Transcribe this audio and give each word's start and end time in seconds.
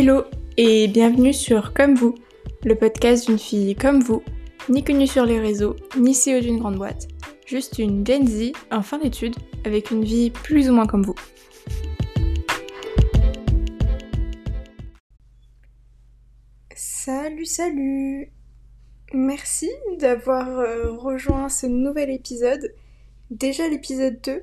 Hello 0.00 0.22
et 0.56 0.86
bienvenue 0.86 1.32
sur 1.32 1.74
Comme 1.74 1.96
vous, 1.96 2.14
le 2.64 2.76
podcast 2.76 3.26
d'une 3.26 3.36
fille 3.36 3.74
comme 3.74 4.00
vous, 4.00 4.22
ni 4.68 4.84
connue 4.84 5.08
sur 5.08 5.26
les 5.26 5.40
réseaux, 5.40 5.74
ni 5.98 6.12
CEO 6.12 6.38
d'une 6.40 6.60
grande 6.60 6.76
boîte, 6.76 7.08
juste 7.46 7.80
une 7.80 8.06
Gen 8.06 8.24
Z 8.24 8.52
en 8.70 8.82
fin 8.82 8.98
d'études 8.98 9.34
avec 9.64 9.90
une 9.90 10.04
vie 10.04 10.30
plus 10.30 10.70
ou 10.70 10.72
moins 10.72 10.86
comme 10.86 11.02
vous. 11.02 11.16
Salut, 16.76 17.46
salut 17.46 18.30
Merci 19.12 19.68
d'avoir 19.98 20.60
euh, 20.60 20.92
rejoint 20.92 21.48
ce 21.48 21.66
nouvel 21.66 22.10
épisode, 22.10 22.72
déjà 23.32 23.66
l'épisode 23.66 24.20
2. 24.24 24.42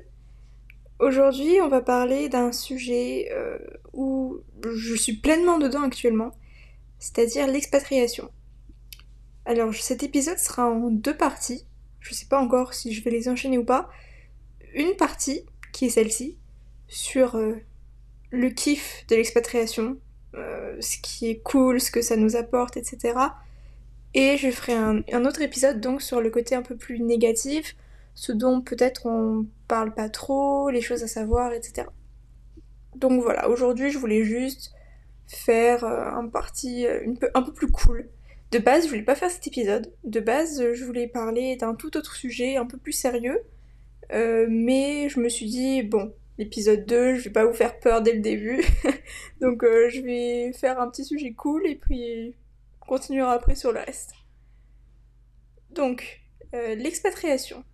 Aujourd'hui, 0.98 1.60
on 1.60 1.68
va 1.68 1.82
parler 1.82 2.28
d'un 2.28 2.52
sujet 2.52 3.28
euh, 3.32 3.58
où 3.92 4.40
je 4.64 4.94
suis 4.94 5.14
pleinement 5.14 5.58
dedans 5.58 5.82
actuellement, 5.82 6.32
c'est-à-dire 6.98 7.46
l'expatriation. 7.46 8.30
Alors, 9.44 9.74
cet 9.74 10.02
épisode 10.02 10.38
sera 10.38 10.70
en 10.70 10.90
deux 10.90 11.16
parties. 11.16 11.66
Je 12.00 12.14
sais 12.14 12.26
pas 12.26 12.40
encore 12.40 12.72
si 12.72 12.94
je 12.94 13.04
vais 13.04 13.10
les 13.10 13.28
enchaîner 13.28 13.58
ou 13.58 13.64
pas. 13.64 13.90
Une 14.74 14.96
partie, 14.96 15.44
qui 15.72 15.86
est 15.86 15.90
celle-ci, 15.90 16.38
sur 16.88 17.36
euh, 17.36 17.56
le 18.30 18.48
kiff 18.48 19.04
de 19.08 19.16
l'expatriation, 19.16 19.98
ce 20.80 20.98
qui 21.00 21.30
est 21.30 21.38
cool, 21.38 21.80
ce 21.80 21.90
que 21.90 22.02
ça 22.02 22.14
nous 22.14 22.36
apporte, 22.36 22.76
etc. 22.76 23.14
Et 24.18 24.38
je 24.38 24.50
ferai 24.50 24.72
un, 24.72 25.24
autre 25.26 25.42
épisode 25.42 25.80
donc 25.80 26.00
sur 26.00 26.22
le 26.22 26.30
côté 26.30 26.54
un 26.54 26.62
peu 26.62 26.74
plus 26.74 27.00
négatif, 27.00 27.76
ce 28.14 28.32
dont 28.32 28.62
peut-être 28.62 29.04
on 29.04 29.46
parle 29.66 29.94
pas 29.94 30.08
trop, 30.08 30.70
les 30.70 30.80
choses 30.80 31.02
à 31.02 31.08
savoir, 31.08 31.52
etc. 31.52 31.88
Donc 32.94 33.22
voilà, 33.22 33.48
aujourd'hui 33.48 33.90
je 33.90 33.98
voulais 33.98 34.24
juste 34.24 34.72
faire 35.26 35.84
euh, 35.84 36.04
un 36.04 36.28
parti 36.28 36.86
euh, 36.86 37.14
un 37.34 37.42
peu 37.42 37.52
plus 37.52 37.70
cool. 37.70 38.08
De 38.52 38.58
base, 38.58 38.84
je 38.84 38.90
voulais 38.90 39.02
pas 39.02 39.16
faire 39.16 39.30
cet 39.30 39.46
épisode. 39.46 39.92
De 40.04 40.20
base, 40.20 40.72
je 40.72 40.84
voulais 40.84 41.08
parler 41.08 41.56
d'un 41.56 41.74
tout 41.74 41.96
autre 41.96 42.14
sujet, 42.14 42.56
un 42.56 42.66
peu 42.66 42.78
plus 42.78 42.92
sérieux. 42.92 43.40
Euh, 44.12 44.46
mais 44.48 45.08
je 45.08 45.18
me 45.18 45.28
suis 45.28 45.46
dit, 45.46 45.82
bon, 45.82 46.14
l'épisode 46.38 46.86
2, 46.86 47.16
je 47.16 47.24
vais 47.24 47.30
pas 47.30 47.44
vous 47.44 47.52
faire 47.52 47.78
peur 47.80 48.02
dès 48.02 48.12
le 48.12 48.20
début. 48.20 48.62
Donc 49.40 49.62
je 49.62 50.00
vais 50.00 50.52
faire 50.52 50.80
un 50.80 50.88
petit 50.88 51.04
sujet 51.04 51.32
cool 51.32 51.66
et 51.66 51.74
puis 51.74 52.36
on 52.82 52.86
continuera 52.86 53.32
après 53.32 53.56
sur 53.56 53.72
le 53.72 53.80
reste. 53.80 54.12
Donc, 55.70 56.22
l'expatriation. 56.52 57.64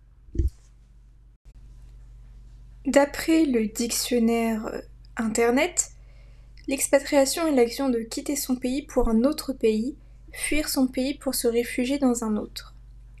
D'après 2.85 3.45
le 3.45 3.67
dictionnaire 3.67 4.65
euh, 4.67 4.81
Internet, 5.15 5.91
l'expatriation 6.67 7.47
est 7.47 7.55
l'action 7.55 7.89
de 7.89 7.99
quitter 7.99 8.35
son 8.35 8.57
pays 8.57 8.81
pour 8.81 9.07
un 9.07 9.23
autre 9.23 9.53
pays, 9.53 9.95
fuir 10.33 10.67
son 10.67 10.87
pays 10.87 11.13
pour 11.13 11.33
se 11.33 11.47
réfugier 11.47 11.97
dans 11.97 12.25
un 12.25 12.35
autre. 12.35 12.75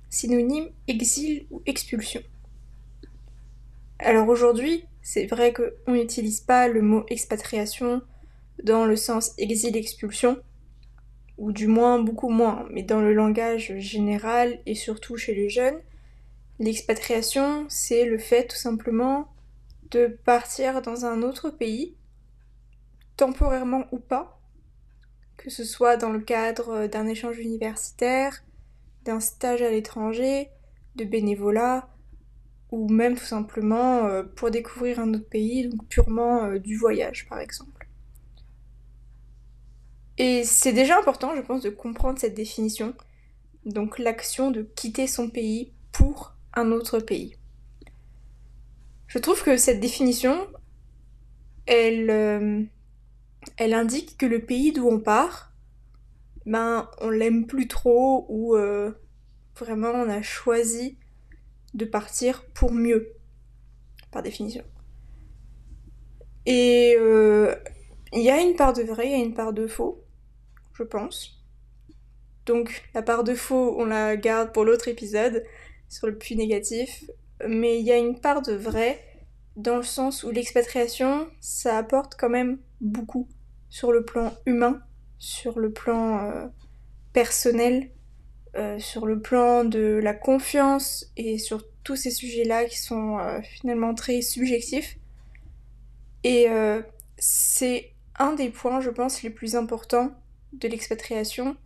Synonyme 0.09 0.67
exil 0.89 1.45
ou 1.49 1.61
expulsion. 1.65 2.21
Alors 3.99 4.27
aujourd'hui, 4.27 4.83
c'est 5.01 5.27
vrai 5.27 5.53
qu'on 5.53 5.93
n'utilise 5.93 6.41
pas 6.41 6.67
le 6.67 6.81
mot 6.81 7.05
expatriation 7.07 8.01
dans 8.63 8.85
le 8.85 8.97
sens 8.97 9.31
exil-expulsion, 9.37 10.39
ou 11.37 11.53
du 11.53 11.67
moins 11.67 11.99
beaucoup 11.99 12.29
moins, 12.29 12.67
mais 12.69 12.83
dans 12.83 12.99
le 12.99 13.13
langage 13.13 13.77
général 13.79 14.59
et 14.65 14.75
surtout 14.75 15.15
chez 15.15 15.33
les 15.33 15.47
jeunes, 15.47 15.79
l'expatriation, 16.59 17.65
c'est 17.69 18.05
le 18.05 18.17
fait 18.17 18.47
tout 18.47 18.57
simplement 18.57 19.32
de 19.91 20.07
partir 20.07 20.81
dans 20.81 21.05
un 21.05 21.21
autre 21.21 21.49
pays, 21.49 21.95
temporairement 23.17 23.85
ou 23.91 23.99
pas, 23.99 24.39
que 25.37 25.49
ce 25.49 25.63
soit 25.63 25.97
dans 25.97 26.11
le 26.11 26.19
cadre 26.19 26.87
d'un 26.87 27.07
échange 27.07 27.39
universitaire, 27.39 28.43
d'un 29.03 29.19
stage 29.19 29.61
à 29.61 29.69
l'étranger, 29.69 30.49
de 30.95 31.05
bénévolat, 31.05 31.89
ou 32.71 32.89
même 32.89 33.15
tout 33.15 33.25
simplement 33.25 34.05
euh, 34.05 34.23
pour 34.23 34.49
découvrir 34.49 34.99
un 34.99 35.13
autre 35.13 35.29
pays, 35.29 35.69
donc 35.69 35.87
purement 35.87 36.45
euh, 36.45 36.59
du 36.59 36.75
voyage 36.75 37.27
par 37.29 37.39
exemple. 37.39 37.87
Et 40.17 40.43
c'est 40.43 40.73
déjà 40.73 40.97
important, 40.99 41.35
je 41.35 41.41
pense, 41.41 41.61
de 41.61 41.69
comprendre 41.69 42.19
cette 42.19 42.35
définition. 42.35 42.93
Donc 43.65 43.99
l'action 43.99 44.51
de 44.51 44.63
quitter 44.63 45.07
son 45.07 45.29
pays 45.29 45.73
pour 45.91 46.35
un 46.53 46.71
autre 46.71 46.99
pays. 46.99 47.35
Je 49.13 49.19
trouve 49.19 49.43
que 49.43 49.57
cette 49.57 49.79
définition, 49.79 50.47
elle, 51.67 52.09
euh, 52.09 52.63
elle 53.57 53.75
indique 53.75 54.17
que 54.17 54.25
le 54.25 54.43
pays 54.43 54.71
d'où 54.71 54.87
on 54.89 54.99
part, 54.99 55.53
ben 56.47 56.89
on 56.99 57.11
l'aime 57.11 57.45
plus 57.45 57.67
trop 57.67 58.25
ou 58.27 58.55
euh, 58.55 58.91
vraiment 59.55 59.91
on 59.91 60.09
a 60.09 60.23
choisi 60.23 60.97
de 61.75 61.85
partir 61.85 62.43
pour 62.55 62.71
mieux, 62.71 63.13
par 64.09 64.23
définition. 64.23 64.63
Et 66.47 66.95
euh, 66.97 67.53
il 68.13 68.23
y 68.23 68.31
a 68.31 68.41
une 68.41 68.55
part 68.55 68.73
de 68.73 68.81
vrai, 68.81 69.05
il 69.05 69.11
y 69.11 69.21
a 69.21 69.23
une 69.23 69.35
part 69.35 69.53
de 69.53 69.67
faux 69.67 70.03
je 70.73 70.81
pense. 70.81 71.39
Donc 72.47 72.83
la 72.95 73.03
part 73.03 73.23
de 73.23 73.35
faux, 73.35 73.75
on 73.77 73.85
la 73.85 74.17
garde 74.17 74.51
pour 74.53 74.65
l'autre 74.65 74.87
épisode, 74.87 75.45
sur 75.87 76.07
le 76.07 76.17
plus 76.17 76.35
négatif. 76.35 77.03
Mais 77.47 77.79
il 77.79 77.85
y 77.85 77.91
a 77.91 77.97
une 77.97 78.19
part 78.19 78.41
de 78.41 78.53
vrai, 78.53 79.03
dans 79.55 79.77
le 79.77 79.83
sens 79.83 80.23
où 80.23 80.31
l'expatriation, 80.31 81.27
ça 81.39 81.77
apporte 81.77 82.15
quand 82.17 82.29
même 82.29 82.59
beaucoup 82.81 83.27
sur 83.69 83.91
le 83.91 84.03
plan 84.05 84.33
humain, 84.45 84.81
sur 85.17 85.59
le 85.59 85.71
plan 85.71 86.25
euh, 86.25 86.47
personnel, 87.11 87.89
euh, 88.55 88.77
sur 88.79 89.05
le 89.05 89.19
plan 89.19 89.63
de 89.65 89.99
la 90.01 90.13
confiance 90.13 91.11
et 91.17 91.37
sur 91.37 91.63
tous 91.83 91.95
ces 91.95 92.11
sujets-là 92.11 92.65
qui 92.65 92.77
sont 92.79 93.17
euh, 93.19 93.41
finalement 93.41 93.93
très 93.93 94.21
subjectifs. 94.21 94.97
Et 96.23 96.47
c'est 97.17 97.91
un 98.17 98.31
des 98.31 98.49
points, 98.49 98.79
je 98.79 98.89
pense, 98.89 99.23
les 99.23 99.29
plus 99.29 99.57
importants 99.57 100.11
de 100.53 100.69
l'expatriation, 100.69 101.57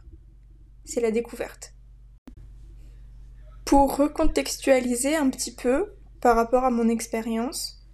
c'est 0.83 0.99
la 0.99 1.11
découverte. 1.11 1.76
Pour 3.67 3.97
recontextualiser 3.97 5.17
un 5.17 5.29
petit 5.29 5.53
peu 5.53 5.93
par 6.21 6.37
rapport 6.37 6.63
à 6.63 6.71
mon 6.71 6.87
expérience, 6.87 7.85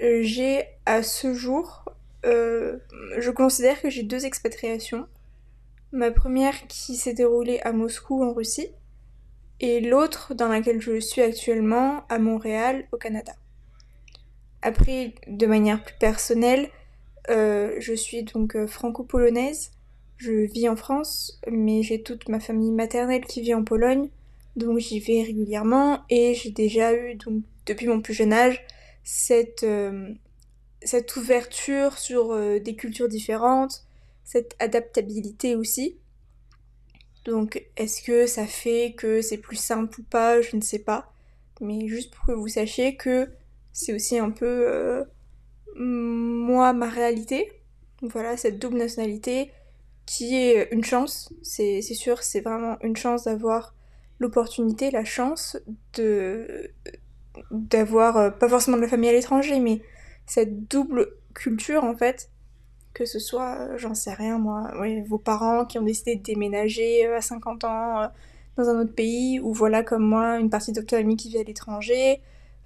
euh, 0.00 0.20
j'ai 0.22 0.64
à 0.86 1.02
ce 1.02 1.34
jour, 1.34 1.84
euh, 2.24 2.78
je 3.18 3.32
considère 3.32 3.82
que 3.82 3.90
j'ai 3.90 4.04
deux 4.04 4.24
expatriations. 4.26 5.08
Ma 5.90 6.12
première 6.12 6.68
qui 6.68 6.94
s'est 6.94 7.14
déroulée 7.14 7.58
à 7.64 7.72
Moscou 7.72 8.22
en 8.22 8.32
Russie 8.32 8.68
et 9.58 9.80
l'autre 9.80 10.34
dans 10.34 10.46
laquelle 10.46 10.80
je 10.80 11.00
suis 11.00 11.20
actuellement 11.20 12.06
à 12.08 12.20
Montréal 12.20 12.86
au 12.92 12.96
Canada. 12.96 13.32
Après, 14.62 15.14
de 15.26 15.46
manière 15.46 15.82
plus 15.82 15.96
personnelle, 15.98 16.70
euh, 17.28 17.74
je 17.80 17.92
suis 17.92 18.22
donc 18.22 18.56
franco-polonaise 18.66 19.72
je 20.22 20.46
vis 20.46 20.68
en 20.68 20.76
France, 20.76 21.40
mais 21.50 21.82
j'ai 21.82 22.00
toute 22.00 22.28
ma 22.28 22.38
famille 22.38 22.70
maternelle 22.70 23.24
qui 23.24 23.40
vit 23.40 23.54
en 23.54 23.64
Pologne, 23.64 24.08
donc 24.56 24.78
j'y 24.78 25.00
vais 25.00 25.22
régulièrement 25.22 26.04
et 26.10 26.34
j'ai 26.34 26.50
déjà 26.50 26.94
eu, 26.94 27.14
donc 27.14 27.42
depuis 27.66 27.86
mon 27.86 28.00
plus 28.00 28.14
jeune 28.14 28.32
âge, 28.32 28.64
cette, 29.04 29.62
euh, 29.62 30.12
cette 30.82 31.16
ouverture 31.16 31.98
sur 31.98 32.32
euh, 32.32 32.58
des 32.58 32.76
cultures 32.76 33.08
différentes, 33.08 33.84
cette 34.24 34.54
adaptabilité 34.58 35.56
aussi. 35.56 35.96
Donc 37.24 37.64
est-ce 37.76 38.02
que 38.02 38.26
ça 38.26 38.46
fait 38.46 38.94
que 38.96 39.22
c'est 39.22 39.38
plus 39.38 39.56
simple 39.56 40.00
ou 40.00 40.04
pas, 40.04 40.40
je 40.42 40.56
ne 40.56 40.60
sais 40.60 40.80
pas. 40.80 41.12
Mais 41.60 41.86
juste 41.86 42.12
pour 42.12 42.26
que 42.26 42.32
vous 42.32 42.48
sachiez 42.48 42.96
que 42.96 43.28
c'est 43.72 43.94
aussi 43.94 44.18
un 44.18 44.30
peu 44.30 44.64
euh, 44.68 45.04
moi 45.76 46.72
ma 46.72 46.88
réalité. 46.88 47.52
Voilà, 48.02 48.36
cette 48.36 48.58
double 48.58 48.78
nationalité, 48.78 49.52
qui 50.06 50.34
est 50.34 50.72
une 50.72 50.82
chance, 50.82 51.32
c'est 51.42 51.80
sûr, 51.82 52.22
c'est 52.24 52.40
vraiment 52.40 52.76
une 52.82 52.96
chance 52.96 53.24
d'avoir 53.24 53.74
l'opportunité, 54.22 54.90
la 54.90 55.04
chance 55.04 55.58
de 55.94 56.70
d'avoir 57.50 58.16
euh, 58.16 58.30
pas 58.30 58.48
forcément 58.48 58.76
de 58.76 58.82
la 58.82 58.88
famille 58.88 59.08
à 59.08 59.12
l'étranger, 59.12 59.58
mais 59.58 59.82
cette 60.26 60.68
double 60.68 61.08
culture 61.34 61.84
en 61.84 61.94
fait, 61.94 62.30
que 62.94 63.04
ce 63.06 63.18
soit, 63.18 63.56
euh, 63.58 63.78
j'en 63.78 63.94
sais 63.94 64.12
rien 64.12 64.38
moi, 64.38 64.70
vos 65.06 65.18
parents 65.18 65.64
qui 65.64 65.78
ont 65.78 65.82
décidé 65.82 66.16
de 66.16 66.22
déménager 66.22 67.06
euh, 67.06 67.16
à 67.16 67.20
50 67.20 67.64
ans 67.64 68.08
dans 68.56 68.68
un 68.68 68.80
autre 68.80 68.94
pays, 68.94 69.40
ou 69.40 69.52
voilà 69.52 69.82
comme 69.82 70.04
moi, 70.06 70.38
une 70.38 70.50
partie 70.50 70.72
de 70.72 70.80
votre 70.80 70.94
famille 70.96 71.16
qui 71.16 71.30
vit 71.30 71.38
à 71.38 71.42
l'étranger, 71.42 72.20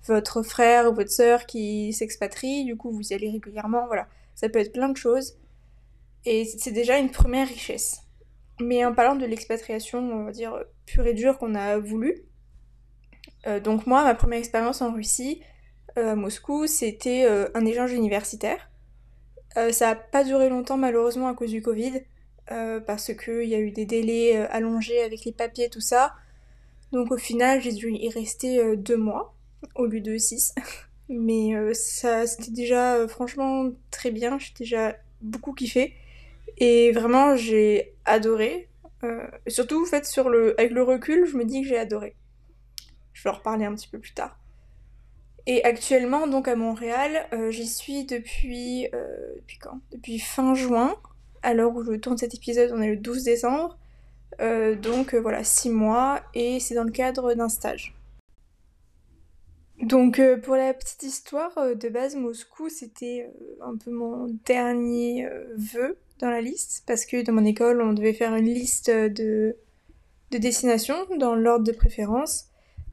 votre 0.06 0.42
frère 0.42 0.90
ou 0.90 0.94
votre 0.94 1.10
sœur 1.10 1.46
qui 1.46 1.92
s'expatrie, 1.92 2.64
du 2.64 2.76
coup 2.76 2.90
vous 2.90 3.12
y 3.12 3.14
allez 3.14 3.30
régulièrement, 3.30 3.86
voilà. 3.86 4.08
Ça 4.34 4.48
peut 4.48 4.58
être 4.58 4.72
plein 4.72 4.88
de 4.90 4.96
choses. 4.96 5.36
Et 6.26 6.44
c'est 6.44 6.72
déjà 6.72 6.98
une 6.98 7.10
première 7.10 7.48
richesse. 7.48 8.02
Mais 8.60 8.84
en 8.84 8.94
parlant 8.94 9.16
de 9.16 9.24
l'expatriation, 9.26 9.98
on 9.98 10.24
va 10.24 10.32
dire, 10.32 10.58
pure 10.86 11.06
et 11.06 11.14
dure 11.14 11.38
qu'on 11.38 11.54
a 11.54 11.78
voulu, 11.78 12.24
euh, 13.46 13.60
donc 13.60 13.86
moi, 13.86 14.02
ma 14.02 14.14
première 14.14 14.38
expérience 14.38 14.82
en 14.82 14.92
Russie, 14.92 15.40
euh, 15.98 16.12
à 16.12 16.14
Moscou, 16.16 16.66
c'était 16.66 17.24
euh, 17.24 17.48
un 17.54 17.64
échange 17.64 17.92
universitaire. 17.92 18.70
ça 19.70 19.90
a 19.90 19.94
pas 19.94 20.24
duré 20.24 20.48
longtemps 20.50 20.76
malheureusement 20.76 21.28
à 21.28 21.34
cause 21.34 21.50
du 21.50 21.62
Covid, 21.62 22.02
parce 22.86 23.12
qu'il 23.14 23.48
y 23.48 23.54
a 23.54 23.58
eu 23.58 23.70
des 23.70 23.86
délais 23.86 24.36
allongés 24.36 25.00
avec 25.00 25.24
les 25.24 25.32
papiers, 25.32 25.70
tout 25.70 25.80
ça. 25.80 26.14
Donc 26.92 27.10
au 27.10 27.16
final, 27.16 27.60
j'ai 27.62 27.72
dû 27.72 27.90
y 27.90 28.10
rester 28.10 28.76
deux 28.76 28.98
mois 28.98 29.34
au 29.74 29.86
lieu 29.86 30.00
de 30.00 30.18
six. 30.18 30.54
Mais 31.08 31.54
ça, 31.74 32.26
c'était 32.26 32.50
déjà 32.50 33.08
franchement 33.08 33.70
très 33.90 34.10
bien, 34.10 34.38
j'ai 34.38 34.52
déjà 34.58 34.96
beaucoup 35.22 35.54
kiffé. 35.54 35.94
Et 36.58 36.92
vraiment, 36.92 37.34
j'ai 37.36 37.94
adoré. 38.04 38.68
Euh, 39.06 39.26
surtout, 39.46 39.86
en 39.86 39.96
avec 40.58 40.70
le 40.70 40.82
recul, 40.82 41.26
je 41.26 41.36
me 41.36 41.44
dis 41.44 41.62
que 41.62 41.68
j'ai 41.68 41.78
adoré. 41.78 42.16
Je 43.12 43.22
vais 43.22 43.30
en 43.30 43.34
reparler 43.34 43.64
un 43.64 43.74
petit 43.74 43.88
peu 43.88 43.98
plus 43.98 44.14
tard. 44.14 44.38
Et 45.46 45.62
actuellement, 45.64 46.26
donc 46.26 46.48
à 46.48 46.56
Montréal, 46.56 47.26
euh, 47.32 47.50
j'y 47.50 47.68
suis 47.68 48.04
depuis, 48.04 48.88
euh, 48.94 49.34
Depuis 49.92 50.18
fin 50.18 50.54
juin. 50.54 50.96
À 51.42 51.54
l'heure 51.54 51.74
où 51.74 51.84
je 51.84 51.92
tourne 51.92 52.18
cet 52.18 52.34
épisode, 52.34 52.72
on 52.74 52.82
est 52.82 52.90
le 52.90 52.96
12 52.96 53.24
décembre. 53.24 53.78
donc 54.82 55.14
voilà, 55.14 55.44
6 55.44 55.70
mois. 55.70 56.20
Et 56.34 56.58
c'est 56.58 56.74
dans 56.74 56.84
le 56.84 56.90
cadre 56.90 57.34
d'un 57.34 57.48
stage. 57.48 57.94
Donc 59.82 60.20
pour 60.42 60.56
la 60.56 60.74
petite 60.74 61.04
histoire, 61.04 61.52
de 61.76 61.88
base 61.88 62.16
Moscou 62.16 62.70
c'était 62.70 63.30
un 63.60 63.76
peu 63.76 63.90
mon 63.90 64.26
dernier 64.44 65.28
vœu 65.54 65.98
dans 66.20 66.30
la 66.30 66.40
liste 66.40 66.84
parce 66.86 67.04
que 67.04 67.22
dans 67.22 67.32
mon 67.32 67.44
école, 67.44 67.82
on 67.82 67.92
devait 67.92 68.12
faire 68.12 68.34
une 68.34 68.46
liste 68.46 68.90
de, 68.90 69.56
de 70.30 70.38
destinations 70.38 70.96
dans 71.18 71.34
l'ordre 71.34 71.64
de 71.64 71.72
préférence. 71.72 72.46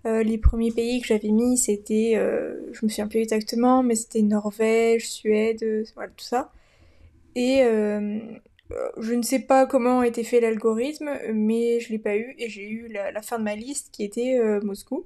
Euh, 0.06 0.22
les 0.24 0.38
premiers 0.38 0.72
pays 0.72 1.00
que 1.00 1.08
j'avais 1.08 1.30
mis, 1.30 1.58
c'était, 1.58 2.14
euh, 2.16 2.56
je 2.74 2.86
me 2.86 2.90
souviens 2.90 3.08
plus 3.08 3.20
exactement, 3.20 3.84
mais 3.84 3.96
c'était 3.96 4.22
Norvège, 4.22 5.10
Suède, 5.10 5.64
voilà 5.96 6.12
tout 6.12 6.26
ça. 6.26 6.52
Et 7.36 7.64
euh, 7.64 8.20
je 8.98 9.14
ne 9.14 9.22
sais 9.22 9.40
pas 9.40 9.66
comment 9.66 10.02
a 10.02 10.08
été 10.08 10.24
fait 10.24 10.42
l'algorithme, 10.42 11.12
mais 11.34 11.80
je 11.80 11.90
l'ai 11.90 12.00
pas 12.00 12.18
eu 12.18 12.36
et 12.38 12.50
j'ai 12.50 12.70
eu 12.70 12.90
la, 12.90 13.12
la, 13.12 13.22
fin 13.22 13.40
de 13.40 13.44
ma 13.44 13.56
liste 13.56 13.90
qui 13.92 14.04
était 14.04 14.40
Moscou. 14.62 15.06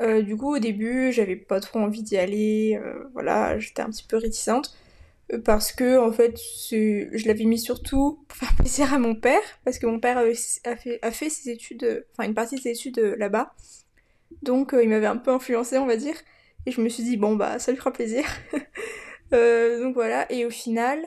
du 0.00 0.36
coup, 0.36 0.54
au 0.56 0.58
début, 0.58 1.12
j'avais 1.12 1.36
pas 1.36 1.60
trop 1.60 1.80
envie 1.80 2.02
d'y 2.02 2.16
aller, 2.16 2.80
voilà, 3.12 3.58
j'étais 3.58 3.82
un 3.82 3.90
petit 3.90 4.04
peu 4.08 4.16
réticente 4.16 4.74
parce 5.38 5.72
que 5.72 5.98
en 5.98 6.12
fait 6.12 6.38
je 6.70 7.26
l'avais 7.26 7.44
mis 7.44 7.58
surtout 7.58 8.24
pour 8.26 8.36
faire 8.36 8.54
plaisir 8.58 8.92
à 8.92 8.98
mon 8.98 9.14
père 9.14 9.42
parce 9.64 9.78
que 9.78 9.86
mon 9.86 10.00
père 10.00 10.18
a 10.18 10.76
fait, 10.76 11.30
ses 11.30 11.50
études 11.50 12.04
enfin 12.12 12.28
une 12.28 12.34
partie 12.34 12.56
de 12.56 12.60
ses 12.60 12.70
études 12.70 12.98
euh, 12.98 13.16
là-bas. 13.16 13.54
Donc 14.42 14.74
euh, 14.74 14.82
il 14.82 14.88
m'avait 14.88 15.06
un 15.06 15.16
peu 15.16 15.30
influencé 15.30 15.78
on 15.78 15.86
va 15.86 15.96
dire. 15.96 16.16
Et 16.66 16.72
je 16.72 16.80
me 16.80 16.88
suis 16.88 17.02
dit 17.02 17.16
bon 17.16 17.36
bah 17.36 17.58
ça 17.58 17.72
lui 17.72 17.78
fera 17.78 17.92
plaisir. 17.92 18.24
Euh, 19.32 19.80
donc 19.80 19.94
voilà. 19.94 20.26
Et 20.32 20.44
au 20.44 20.50
final 20.50 21.04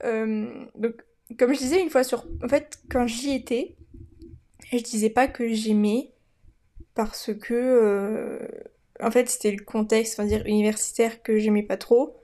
donc 0.00 0.94
comme 1.36 1.52
je 1.52 1.58
disais 1.58 1.80
une 1.82 1.90
fois 1.90 2.04
sur 2.04 2.24
en 2.44 2.46
fait 2.46 2.78
quand 2.88 3.08
j'y 3.08 3.34
étais 3.34 3.74
je 4.70 4.78
disais 4.78 5.10
pas 5.10 5.26
que 5.26 5.52
j'aimais 5.52 6.12
parce 6.94 7.34
que 7.34 8.38
en 9.02 9.10
fait 9.10 9.28
c'était 9.28 9.50
le 9.50 9.64
contexte 9.64 10.20
on 10.20 10.24
dire 10.24 10.46
universitaire 10.46 11.20
que 11.20 11.36
j'aimais 11.36 11.64
pas 11.64 11.76
trop 11.76 12.23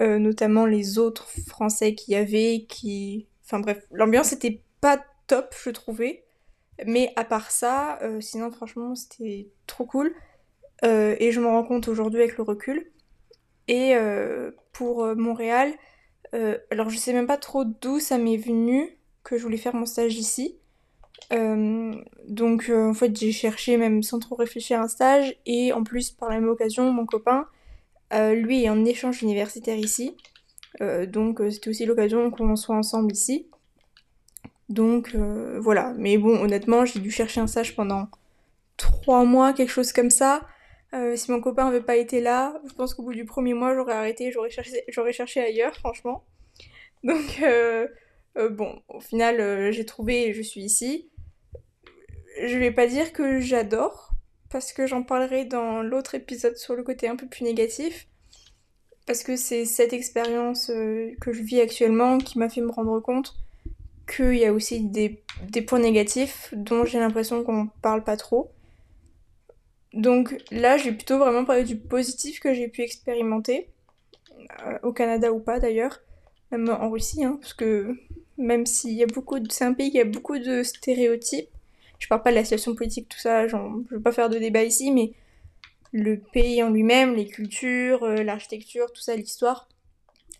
euh, 0.00 0.18
notamment 0.18 0.64
les 0.66 0.98
autres 0.98 1.28
Français 1.46 1.94
qu'il 1.94 2.14
y 2.14 2.16
avait, 2.16 2.64
qui... 2.68 3.26
Enfin 3.44 3.60
bref, 3.60 3.84
l'ambiance 3.90 4.32
était 4.32 4.62
pas 4.80 5.04
top, 5.26 5.54
je 5.62 5.70
trouvais. 5.70 6.24
Mais 6.86 7.12
à 7.16 7.24
part 7.24 7.50
ça, 7.50 7.98
euh, 8.02 8.20
sinon 8.20 8.50
franchement, 8.50 8.94
c'était 8.94 9.50
trop 9.66 9.84
cool. 9.84 10.14
Euh, 10.84 11.14
et 11.20 11.30
je 11.30 11.40
me 11.40 11.46
rends 11.46 11.62
compte 11.62 11.88
aujourd'hui 11.88 12.20
avec 12.20 12.36
le 12.36 12.42
recul. 12.42 12.90
Et 13.68 13.94
pour 14.72 15.06
Montréal, 15.14 15.72
alors 16.70 16.90
je 16.90 16.96
sais 16.98 17.12
même 17.12 17.28
pas 17.28 17.38
trop 17.38 17.64
d'où 17.64 18.00
ça 18.00 18.18
m'est 18.18 18.36
venu 18.36 18.98
que 19.22 19.38
je 19.38 19.42
voulais 19.42 19.56
faire 19.56 19.74
mon 19.74 19.86
stage 19.86 20.16
ici. 20.16 20.58
donc 21.30 22.70
en 22.70 22.92
fait 22.92 23.16
j'ai 23.16 23.32
cherché 23.32 23.76
même 23.78 24.02
sans 24.02 24.18
trop 24.18 24.34
réfléchir 24.34 24.80
un 24.80 24.88
stage 24.88 25.36
et 25.46 25.72
en 25.72 25.84
plus 25.84 26.10
par 26.10 26.28
la 26.28 26.40
même 26.40 26.48
occasion 26.48 26.92
mon 26.92 27.06
copain 27.06 27.46
euh, 28.12 28.34
lui 28.34 28.64
est 28.64 28.68
en 28.68 28.84
échange 28.84 29.22
universitaire 29.22 29.76
ici. 29.76 30.16
Euh, 30.80 31.06
donc 31.06 31.40
euh, 31.40 31.50
c'était 31.50 31.70
aussi 31.70 31.86
l'occasion 31.86 32.30
qu'on 32.30 32.56
soit 32.56 32.76
ensemble 32.76 33.12
ici. 33.12 33.48
Donc 34.68 35.14
voilà. 35.14 35.92
Mais 35.98 36.16
bon, 36.16 36.40
honnêtement, 36.42 36.84
j'ai 36.86 37.00
dû 37.00 37.10
chercher 37.10 37.40
un 37.40 37.46
stage 37.46 37.76
pendant 37.76 38.08
trois 38.76 39.24
mois, 39.24 39.52
quelque 39.52 39.70
chose 39.70 39.92
comme 39.92 40.10
ça. 40.10 40.42
si 41.14 41.30
mon 41.30 41.40
copain 41.42 41.66
n'avait 41.66 41.82
pas 41.82 41.96
été 41.96 42.20
là, 42.20 42.60
je 42.66 42.72
pense 42.72 42.94
qu'au 42.94 43.02
bout 43.02 43.12
du 43.12 43.26
premier 43.26 43.52
mois, 43.52 43.74
j'aurais 43.74 43.92
arrêté, 43.92 44.32
j'aurais 44.32 45.12
cherché, 45.12 45.40
ailleurs, 45.40 45.74
franchement. 45.76 46.24
Donc 47.04 47.42
bon, 48.50 48.80
au 48.88 49.00
final, 49.00 49.72
j'ai 49.72 49.84
trouvé 49.84 50.32
je 50.32 50.40
suis 50.40 50.62
ici. 50.62 51.10
Je 52.42 52.56
vais 52.56 52.70
pas 52.70 52.86
dire 52.86 53.12
que 53.12 53.40
j'adore, 53.40 54.11
parce 54.52 54.74
que 54.74 54.86
j'en 54.86 55.02
parlerai 55.02 55.46
dans 55.46 55.82
l'autre 55.82 56.14
épisode 56.14 56.56
sur 56.56 56.76
le 56.76 56.82
côté 56.82 57.08
un 57.08 57.16
peu 57.16 57.26
plus 57.26 57.44
négatif. 57.44 58.06
Parce 59.06 59.24
que 59.24 59.34
c'est 59.34 59.64
cette 59.64 59.94
expérience 59.94 60.70
euh, 60.70 61.10
que 61.20 61.32
je 61.32 61.42
vis 61.42 61.60
actuellement 61.60 62.18
qui 62.18 62.38
m'a 62.38 62.48
fait 62.48 62.60
me 62.60 62.70
rendre 62.70 63.00
compte 63.00 63.34
qu'il 64.06 64.34
y 64.34 64.44
a 64.44 64.52
aussi 64.52 64.84
des, 64.84 65.22
points 65.66 65.80
négatifs 65.80 66.52
dont 66.52 66.84
j'ai 66.84 67.00
l'impression 67.00 67.42
qu'on 67.42 67.68
parle 67.80 68.04
pas 68.04 68.16
trop. 68.16 68.52
Donc 69.94 70.36
là, 70.50 70.76
j'ai 70.76 70.92
plutôt 70.92 71.18
vraiment 71.18 71.44
parlé 71.44 71.64
du 71.64 71.76
positif 71.76 72.38
que 72.38 72.54
j'ai 72.54 72.68
pu 72.68 72.82
expérimenter, 72.82 73.70
euh, 74.66 74.78
au 74.82 74.92
Canada 74.92 75.32
ou 75.32 75.40
pas 75.40 75.60
d'ailleurs, 75.60 76.00
même 76.50 76.68
en 76.68 76.90
Russie, 76.90 77.24
hein, 77.24 77.38
parce 77.40 77.54
que 77.54 77.96
même 78.38 78.66
s'il 78.66 78.92
y 78.92 79.02
a 79.02 79.06
beaucoup 79.06 79.38
de... 79.38 79.50
C'est 79.50 79.64
un 79.64 79.74
pays 79.74 79.90
qui 79.90 80.00
a 80.00 80.04
beaucoup 80.04 80.38
de 80.38 80.62
stéréotypes, 80.62 81.50
je 82.02 82.08
parle 82.08 82.22
pas 82.22 82.30
de 82.30 82.34
la 82.34 82.42
situation 82.42 82.74
politique, 82.74 83.08
tout 83.08 83.18
ça, 83.18 83.46
je 83.46 83.56
veux 83.90 84.02
pas 84.02 84.10
faire 84.10 84.28
de 84.28 84.36
débat 84.36 84.64
ici, 84.64 84.90
mais 84.90 85.12
le 85.92 86.18
pays 86.18 86.60
en 86.60 86.70
lui-même, 86.70 87.14
les 87.14 87.28
cultures, 87.28 88.02
euh, 88.02 88.24
l'architecture, 88.24 88.92
tout 88.92 89.00
ça, 89.00 89.14
l'histoire, 89.14 89.68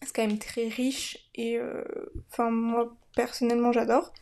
c'est 0.03 0.13
quand 0.13 0.27
même 0.27 0.39
très 0.39 0.67
riche 0.67 1.19
et 1.37 1.57
euh, 1.57 1.85
enfin 2.33 2.51
moi 2.51 2.97
personnellement 3.15 3.71
j'adore. 3.71 4.13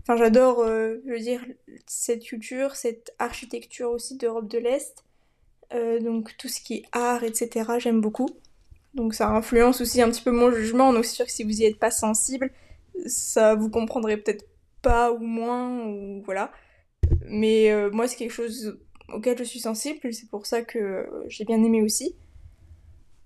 Enfin 0.00 0.16
j'adore, 0.16 0.60
euh, 0.60 1.02
je 1.04 1.12
veux 1.12 1.18
dire, 1.18 1.44
cette 1.84 2.24
culture, 2.24 2.76
cette 2.76 3.12
architecture 3.18 3.90
aussi 3.90 4.16
d'Europe 4.16 4.48
de 4.48 4.56
l'Est. 4.56 5.04
donc 6.00 6.34
tout 6.38 6.48
ce 6.48 6.62
qui 6.62 6.76
est 6.76 6.84
art, 6.92 7.24
etc. 7.24 7.72
J'aime 7.78 8.00
beaucoup. 8.00 8.30
Donc 8.94 9.12
ça 9.12 9.28
influence 9.28 9.82
aussi 9.82 10.00
un 10.00 10.08
petit 10.10 10.22
peu 10.22 10.30
mon 10.30 10.50
jugement. 10.50 10.94
Donc 10.94 11.04
c'est 11.04 11.16
sûr 11.16 11.26
que 11.26 11.32
si 11.32 11.44
vous 11.44 11.60
y 11.60 11.64
êtes 11.64 11.78
pas 11.78 11.90
sensible, 11.90 12.50
ça 13.04 13.54
vous 13.54 13.68
comprendrez 13.68 14.16
peut-être 14.16 14.46
pas 14.80 15.12
ou 15.12 15.18
moins 15.18 15.84
ou 15.84 16.22
voilà. 16.24 16.50
Mais 17.28 17.70
euh, 17.72 17.90
moi, 17.90 18.06
c'est 18.08 18.16
quelque 18.16 18.32
chose 18.32 18.78
auquel 19.12 19.38
je 19.38 19.44
suis 19.44 19.60
sensible, 19.60 20.12
c'est 20.12 20.28
pour 20.28 20.46
ça 20.46 20.62
que 20.62 21.08
j'ai 21.28 21.44
bien 21.44 21.62
aimé 21.62 21.82
aussi. 21.82 22.16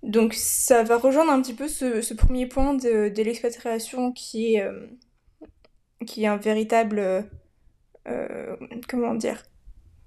Donc 0.03 0.33
ça 0.33 0.83
va 0.83 0.97
rejoindre 0.97 1.31
un 1.31 1.41
petit 1.41 1.53
peu 1.53 1.67
ce, 1.67 2.13
premier 2.13 2.47
point 2.47 2.73
de, 2.73 3.11
l'expatriation 3.21 4.11
qui 4.11 4.55
est, 4.55 4.61
euh, 4.61 4.87
qui 6.05 6.23
est 6.23 6.27
un 6.27 6.37
véritable... 6.37 7.27
Euh, 8.07 8.55
comment 8.87 9.13
dire 9.13 9.43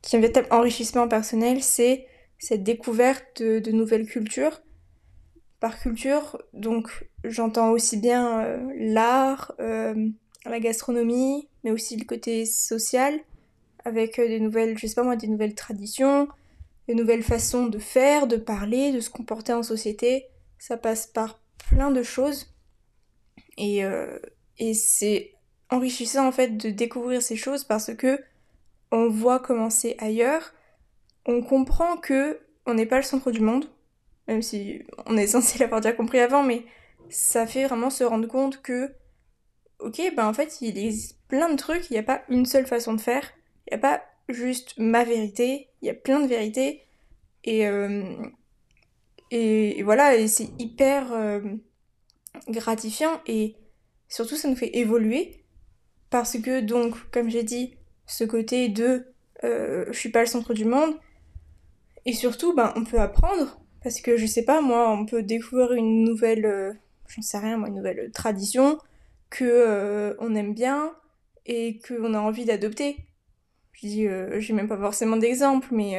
Qui 0.03 0.17
un 0.17 0.21
véritable 0.21 0.49
enrichissement 0.51 1.07
personnel, 1.07 1.63
c'est 1.63 2.07
cette 2.39 2.65
découverte 2.65 3.43
de, 3.43 3.61
de, 3.61 3.71
nouvelles 3.71 4.07
cultures. 4.07 4.61
Par 5.61 5.79
culture, 5.79 6.43
donc 6.53 7.09
j'entends 7.23 7.71
aussi 7.71 7.97
bien 7.97 8.61
l'art, 8.77 9.55
la 9.59 10.61
gastronomie, 10.61 11.49
mais 11.63 11.71
aussi 11.71 11.97
le 11.97 12.05
côté 12.05 12.45
social, 12.45 13.19
avec 13.85 14.19
euh, 14.19 14.29
des 14.29 14.41
nouvelles, 14.41 14.79
je 14.79 14.87
sais 14.87 14.95
pas 14.95 15.03
moi, 15.03 15.17
des 15.17 15.29
nouvelles 15.29 15.55
traditions, 15.55 16.29
des 16.89 16.95
nouvelles 16.95 17.23
façons 17.23 17.67
de 17.67 17.79
faire, 17.79 18.27
de 18.27 18.37
parler, 18.37 18.93
de 18.93 19.01
se 19.01 19.11
comporter 19.11 19.53
en 19.53 19.63
société. 19.63 20.27
Ça 20.59 20.77
passe 20.77 21.07
par 21.07 21.41
plein 21.71 21.91
de 21.91 22.03
choses. 22.03 22.55
Et, 23.57 23.85
euh, 23.85 24.19
et 24.59 24.75
c'est 24.75 25.35
enrichissant 25.71 26.27
en 26.27 26.33
fait 26.33 26.57
de 26.57 26.71
découvrir 26.71 27.23
ces 27.23 27.37
choses 27.37 27.65
parce 27.65 27.95
que 27.95 28.21
on 28.91 29.09
voit 29.09 29.41
comment 29.41 29.71
c'est 29.71 29.97
ailleurs. 29.99 30.55
On 31.27 31.43
comprend 31.43 31.97
que 31.97 32.41
on 32.67 32.75
n'est 32.75 32.87
pas 32.87 32.97
le 32.97 33.03
centre 33.03 33.31
du 33.31 33.41
monde, 33.41 33.67
même 34.29 34.43
si 34.43 34.83
on 35.07 35.17
est 35.17 35.27
censé 35.35 35.59
l'avoir 35.59 35.81
déjà 35.81 35.95
compris 35.95 36.21
avant, 36.21 36.43
mais 36.43 36.65
ça 37.11 37.47
fait 37.47 37.67
vraiment 37.67 37.91
se 37.91 38.05
rendre 38.05 38.29
compte 38.29 38.63
que, 38.63 38.95
ok, 39.81 40.01
ben 40.17 40.27
en 40.27 40.33
fait, 40.33 40.61
il 40.61 40.79
existe 40.79 41.19
plein 41.29 41.51
de 41.51 41.57
trucs, 41.57 41.91
il 41.91 41.95
n'y 41.95 41.99
a 41.99 42.05
pas 42.05 42.23
une 42.29 42.47
seule 42.47 42.67
façon 42.67 42.95
de 42.95 43.01
faire, 43.01 43.31
il 43.67 43.75
n'y 43.75 43.77
a 43.77 43.79
pas 43.79 44.03
juste 44.29 44.75
ma 44.79 45.05
vérité, 45.05 45.69
il 45.83 45.87
y 45.87 45.91
a 45.91 45.95
plein 45.95 46.21
de 46.21 46.27
vérités. 46.27 46.83
Et, 47.45 47.67
euh, 47.67 48.15
et, 49.31 49.83
voilà, 49.83 50.27
c'est 50.29 50.49
hyper 50.59 51.13
euh, 51.13 51.41
gratifiant 52.49 53.21
et 53.27 53.57
surtout 54.09 54.37
ça 54.37 54.49
nous 54.49 54.57
fait 54.57 54.77
évoluer 54.79 55.45
parce 56.11 56.39
que 56.39 56.61
donc, 56.61 56.95
comme 57.11 57.29
j'ai 57.29 57.43
dit, 57.43 57.75
ce 58.07 58.25
côté 58.25 58.69
de 58.69 59.07
euh, 59.43 59.85
je 59.89 59.99
suis 59.99 60.11
pas 60.11 60.21
le 60.21 60.27
centre 60.27 60.55
du 60.55 60.65
monde 60.65 60.95
et 62.07 62.13
surtout, 62.13 62.55
ben, 62.55 62.73
on 62.77 62.85
peut 62.85 63.01
apprendre 63.01 63.61
parce 63.83 64.01
que 64.01 64.17
je 64.17 64.27
sais 64.27 64.45
pas, 64.45 64.63
moi, 64.63 64.91
on 64.91 65.05
peut 65.05 65.23
découvrir 65.23 65.73
une 65.73 66.05
nouvelle, 66.05 66.79
je 67.07 67.17
j'en 67.17 67.23
sais 67.23 67.39
rien, 67.39 67.59
moi, 67.59 67.69
une 67.69 67.75
nouvelle 67.75 68.11
tradition 68.13 68.79
que 69.29 70.17
on 70.21 70.35
aime 70.35 70.55
bien 70.55 70.95
et 71.45 71.79
qu'on 71.87 72.15
a 72.15 72.21
envie 72.21 72.47
d'adopter. 72.47 72.97
Je 73.75 73.87
dis, 73.87 74.07
j'ai 74.39 74.53
même 74.53 74.69
pas 74.69 74.79
forcément 74.79 75.17
d'exemple, 75.17 75.69
mais 75.73 75.99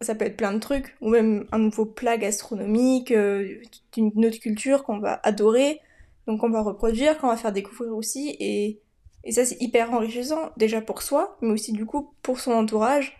ça 0.00 0.14
peut 0.14 0.24
être 0.26 0.36
plein 0.36 0.52
de 0.52 0.58
trucs, 0.58 0.96
ou 1.00 1.08
même 1.10 1.46
un 1.52 1.58
nouveau 1.58 1.86
plat 1.86 2.16
gastronomique, 2.18 3.12
d'une 3.92 4.26
autre 4.26 4.40
culture 4.40 4.84
qu'on 4.84 4.98
va 4.98 5.20
adorer, 5.22 5.80
donc 6.26 6.42
on 6.42 6.50
va 6.50 6.62
reproduire, 6.62 7.18
qu'on 7.18 7.28
va 7.28 7.36
faire 7.36 7.52
découvrir 7.52 7.94
aussi, 7.94 8.36
et, 8.40 8.80
et 9.24 9.32
ça 9.32 9.44
c'est 9.44 9.60
hyper 9.60 9.92
enrichissant, 9.92 10.50
déjà 10.56 10.80
pour 10.80 11.02
soi, 11.02 11.38
mais 11.40 11.52
aussi 11.52 11.72
du 11.72 11.86
coup 11.86 12.12
pour 12.22 12.40
son 12.40 12.52
entourage, 12.52 13.16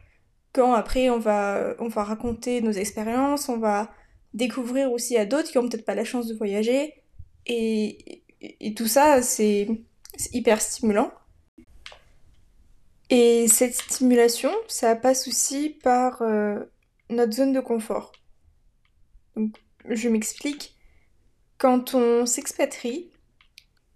quand 0.52 0.72
après 0.74 1.08
on 1.10 1.18
va, 1.18 1.74
on 1.78 1.88
va 1.88 2.04
raconter 2.04 2.60
nos 2.60 2.72
expériences, 2.72 3.48
on 3.48 3.58
va 3.58 3.90
découvrir 4.34 4.92
aussi 4.92 5.16
à 5.16 5.24
d'autres 5.24 5.50
qui 5.50 5.58
ont 5.58 5.68
peut-être 5.68 5.84
pas 5.84 5.94
la 5.94 6.04
chance 6.04 6.26
de 6.26 6.34
voyager, 6.34 6.94
et, 7.46 8.22
et, 8.40 8.74
tout 8.74 8.86
ça 8.86 9.22
c'est 9.22 9.68
hyper 10.32 10.60
stimulant. 10.60 11.10
Et 13.10 13.46
cette 13.48 13.74
stimulation, 13.74 14.50
ça 14.68 14.96
passe 14.96 15.28
aussi 15.28 15.70
par 15.70 16.22
euh, 16.22 16.58
notre 17.10 17.32
zone 17.32 17.52
de 17.52 17.60
confort. 17.60 18.12
Je 19.88 20.08
m'explique. 20.08 20.76
Quand 21.58 21.94
on 21.94 22.26
s'expatrie, 22.26 23.10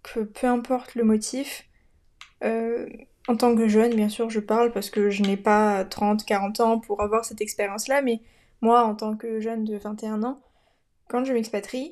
que 0.03 0.21
peu 0.21 0.47
importe 0.47 0.95
le 0.95 1.03
motif, 1.03 1.67
euh, 2.43 2.87
en 3.27 3.35
tant 3.35 3.55
que 3.55 3.67
jeune, 3.67 3.95
bien 3.95 4.09
sûr, 4.09 4.29
je 4.29 4.39
parle 4.39 4.71
parce 4.71 4.89
que 4.89 5.09
je 5.09 5.21
n'ai 5.23 5.37
pas 5.37 5.85
30, 5.85 6.25
40 6.25 6.59
ans 6.59 6.79
pour 6.79 7.01
avoir 7.01 7.25
cette 7.25 7.41
expérience-là, 7.41 8.01
mais 8.01 8.21
moi, 8.61 8.83
en 8.83 8.95
tant 8.95 9.15
que 9.15 9.39
jeune 9.39 9.63
de 9.63 9.77
21 9.77 10.23
ans, 10.23 10.41
quand 11.07 11.23
je 11.23 11.33
m'expatrie, 11.33 11.91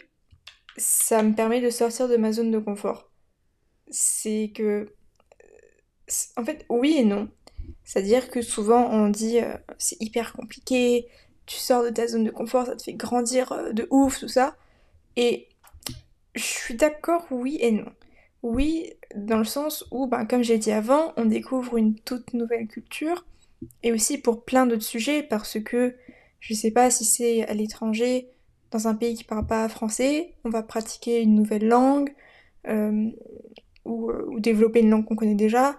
ça 0.78 1.22
me 1.24 1.34
permet 1.34 1.62
de 1.62 1.70
sortir 1.70 2.08
de 2.08 2.18
ma 2.18 2.32
zone 2.32 2.52
de 2.52 2.60
confort. 2.60 3.12
C'est 3.90 4.52
que. 4.56 4.94
En 6.38 6.44
fait, 6.46 6.66
oui 6.70 6.98
et 6.98 7.06
non. 7.06 7.30
C'est-à-dire 7.84 8.30
que 8.30 8.42
souvent 8.42 8.90
on 8.92 9.10
dit 9.10 9.40
euh, 9.40 9.54
c'est 9.78 10.02
hyper 10.02 10.34
compliqué, 10.34 11.08
tu 11.46 11.58
sors 11.58 11.84
de 11.84 11.90
ta 11.90 12.08
zone 12.08 12.24
de 12.24 12.32
confort, 12.32 12.66
ça 12.66 12.76
te 12.76 12.84
fait 12.84 12.94
grandir 12.94 13.52
euh, 13.52 13.72
de 13.74 13.88
ouf, 13.90 14.20
tout 14.20 14.28
ça. 14.28 14.56
Et 15.16 15.48
je 16.36 16.44
suis 16.44 16.76
d'accord, 16.76 17.26
oui 17.32 17.58
et 17.62 17.72
non. 17.72 17.92
Oui, 18.44 18.94
dans 19.16 19.38
le 19.38 19.44
sens 19.44 19.86
où, 19.92 20.08
ben, 20.08 20.26
comme 20.26 20.44
j'ai 20.44 20.58
dit 20.58 20.72
avant, 20.72 21.14
on 21.18 21.26
découvre 21.26 21.78
une 21.78 21.96
toute 21.96 22.34
nouvelle 22.34 22.68
culture, 22.68 23.26
et 23.84 23.92
aussi 23.92 24.18
pour 24.18 24.46
plein 24.46 24.66
d'autres 24.66 24.84
sujets, 24.84 25.24
parce 25.24 25.60
que 25.60 25.96
je 26.40 26.54
sais 26.54 26.72
pas 26.72 26.90
si 26.90 27.04
c'est 27.04 27.46
à 27.48 27.54
l'étranger, 27.54 28.30
dans 28.72 28.88
un 28.88 28.96
pays 28.96 29.16
qui 29.16 29.24
parle 29.24 29.48
pas 29.48 29.68
français, 29.68 30.36
on 30.46 30.50
va 30.50 30.64
pratiquer 30.64 31.22
une 31.22 31.36
nouvelle 31.36 31.68
langue, 31.68 32.14
euh, 32.68 33.10
ou, 33.86 34.12
ou, 34.12 34.40
développer 34.40 34.82
une 34.82 34.90
langue 34.92 35.06
qu'on 35.06 35.16
connaît 35.16 35.36
déjà. 35.36 35.78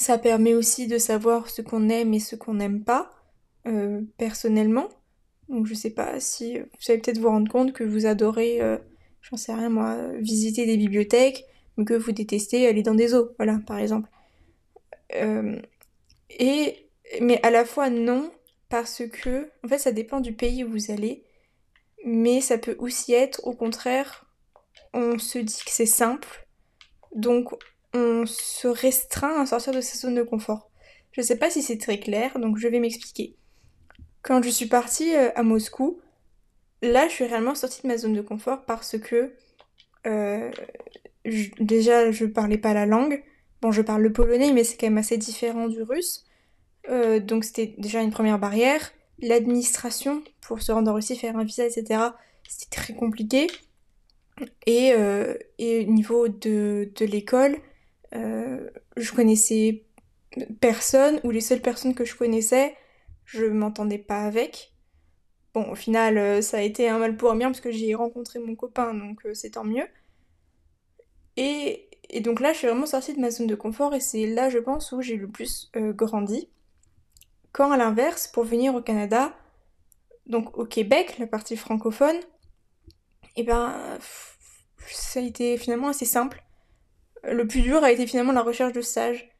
Ça 0.00 0.18
permet 0.18 0.54
aussi 0.54 0.86
de 0.86 0.98
savoir 0.98 1.50
ce 1.50 1.62
qu'on 1.62 1.88
aime 1.88 2.14
et 2.14 2.20
ce 2.20 2.34
qu'on 2.36 2.54
n'aime 2.54 2.82
pas, 2.82 3.10
euh, 3.66 4.00
personnellement. 4.16 4.88
Donc 5.48 5.66
je 5.66 5.74
sais 5.74 5.90
pas 5.90 6.20
si 6.20 6.58
vous 6.58 6.66
savez 6.80 6.98
peut-être 6.98 7.18
vous 7.18 7.28
rendre 7.28 7.50
compte 7.50 7.72
que 7.72 7.84
vous 7.84 8.06
adorez 8.06 8.60
j'en 9.22 9.36
sais 9.36 9.54
rien 9.54 9.68
moi, 9.68 9.96
visiter 10.18 10.66
des 10.66 10.76
bibliothèques, 10.76 11.44
mais 11.76 11.84
que 11.84 11.94
vous 11.94 12.12
détestez 12.12 12.66
aller 12.66 12.82
dans 12.82 12.94
des 12.94 13.08
zoos, 13.08 13.30
voilà, 13.36 13.60
par 13.66 13.78
exemple. 13.78 14.08
Euh, 15.16 15.60
et, 16.30 16.88
mais 17.20 17.40
à 17.42 17.50
la 17.50 17.64
fois 17.64 17.90
non, 17.90 18.30
parce 18.68 19.02
que, 19.06 19.50
en 19.64 19.68
fait, 19.68 19.78
ça 19.78 19.92
dépend 19.92 20.20
du 20.20 20.32
pays 20.32 20.64
où 20.64 20.70
vous 20.70 20.90
allez, 20.90 21.24
mais 22.04 22.40
ça 22.40 22.58
peut 22.58 22.76
aussi 22.78 23.12
être, 23.12 23.46
au 23.46 23.52
contraire, 23.52 24.26
on 24.94 25.18
se 25.18 25.38
dit 25.38 25.62
que 25.64 25.70
c'est 25.70 25.86
simple, 25.86 26.46
donc 27.14 27.52
on 27.94 28.24
se 28.26 28.68
restreint 28.68 29.40
à 29.40 29.46
sortir 29.46 29.72
de 29.72 29.80
sa 29.80 29.98
zone 29.98 30.14
de 30.14 30.22
confort. 30.22 30.70
Je 31.12 31.22
sais 31.22 31.36
pas 31.36 31.50
si 31.50 31.62
c'est 31.62 31.78
très 31.78 31.98
clair, 31.98 32.38
donc 32.38 32.58
je 32.58 32.68
vais 32.68 32.80
m'expliquer. 32.80 33.36
Quand 34.22 34.42
je 34.42 34.50
suis 34.50 34.66
partie 34.66 35.14
euh, 35.16 35.30
à 35.34 35.42
Moscou, 35.42 36.00
là, 36.82 37.08
je 37.08 37.14
suis 37.14 37.24
réellement 37.24 37.54
sortie 37.54 37.82
de 37.82 37.88
ma 37.88 37.98
zone 37.98 38.12
de 38.12 38.20
confort 38.20 38.64
parce 38.64 38.98
que 38.98 39.34
euh, 40.06 40.50
déjà, 41.60 42.10
je 42.10 42.26
parlais 42.26 42.58
pas 42.58 42.74
la 42.74 42.86
langue. 42.86 43.22
Bon, 43.60 43.72
je 43.72 43.82
parle 43.82 44.02
le 44.02 44.12
polonais, 44.12 44.52
mais 44.52 44.64
c'est 44.64 44.76
quand 44.76 44.86
même 44.86 44.98
assez 44.98 45.18
différent 45.18 45.68
du 45.68 45.82
russe. 45.82 46.24
Euh, 46.88 47.20
donc 47.20 47.44
c'était 47.44 47.74
déjà 47.78 48.02
une 48.02 48.10
première 48.10 48.38
barrière. 48.38 48.92
L'administration, 49.18 50.22
pour 50.40 50.62
se 50.62 50.72
rendre 50.72 50.90
en 50.90 50.94
Russie, 50.94 51.16
faire 51.16 51.36
un 51.36 51.44
visa, 51.44 51.66
etc., 51.66 52.00
c'était 52.48 52.74
très 52.74 52.94
compliqué. 52.94 53.48
Et, 54.66 54.94
au 54.94 55.92
niveau 55.92 56.28
de 56.28 57.04
l'école, 57.04 57.58
je 58.12 59.12
connaissais 59.14 59.84
personne, 60.60 61.20
ou 61.24 61.30
les 61.30 61.40
seules 61.40 61.60
personnes 61.60 61.94
que 61.94 62.04
je 62.04 62.16
connaissais, 62.16 62.76
je 63.24 63.44
m'entendais 63.44 63.98
pas 63.98 64.22
avec. 64.24 64.72
Bon, 65.54 65.68
au 65.70 65.74
final, 65.74 66.16
euh, 66.18 66.42
ça 66.42 66.58
a 66.58 66.60
été 66.62 66.88
un 66.88 66.98
mal 66.98 67.16
pour 67.16 67.30
un 67.32 67.36
bien 67.36 67.48
parce 67.48 67.60
que 67.60 67.72
j'ai 67.72 67.94
rencontré 67.94 68.38
mon 68.38 68.54
copain, 68.54 68.94
donc 68.94 69.26
euh, 69.26 69.34
c'est 69.34 69.50
tant 69.50 69.64
mieux. 69.64 69.86
Et, 71.36 71.88
donc 72.20 72.40
là, 72.40 72.52
je 72.52 72.58
suis 72.58 72.66
vraiment 72.68 72.86
sortie 72.86 73.14
de 73.14 73.20
ma 73.20 73.30
zone 73.30 73.46
de 73.46 73.54
confort 73.54 73.94
et 73.94 74.00
c'est 74.00 74.26
là, 74.26 74.48
je 74.48 74.58
pense, 74.58 74.92
où 74.92 75.00
j'ai 75.00 75.16
le 75.16 75.28
plus 75.28 75.70
euh, 75.76 75.92
grandi. 75.92 76.48
Quand 77.52 77.72
à 77.72 77.76
l'inverse, 77.76 78.28
pour 78.28 78.44
venir 78.44 78.74
au 78.74 78.82
Canada, 78.82 79.34
donc 80.26 80.56
au 80.56 80.64
Québec, 80.64 81.16
la 81.18 81.26
partie 81.26 81.56
francophone, 81.56 82.16
et 83.36 83.42
eh 83.42 83.42
ben, 83.44 83.98
ça 84.88 85.20
a 85.20 85.22
été 85.22 85.56
finalement 85.56 85.88
assez 85.88 86.04
simple. 86.04 86.42
Le 87.24 87.46
plus 87.46 87.62
dur 87.62 87.82
a 87.84 87.92
été 87.92 88.06
finalement 88.06 88.32
la 88.32 88.42
recherche 88.42 88.72
de 88.72 88.80
stage. 88.80 89.30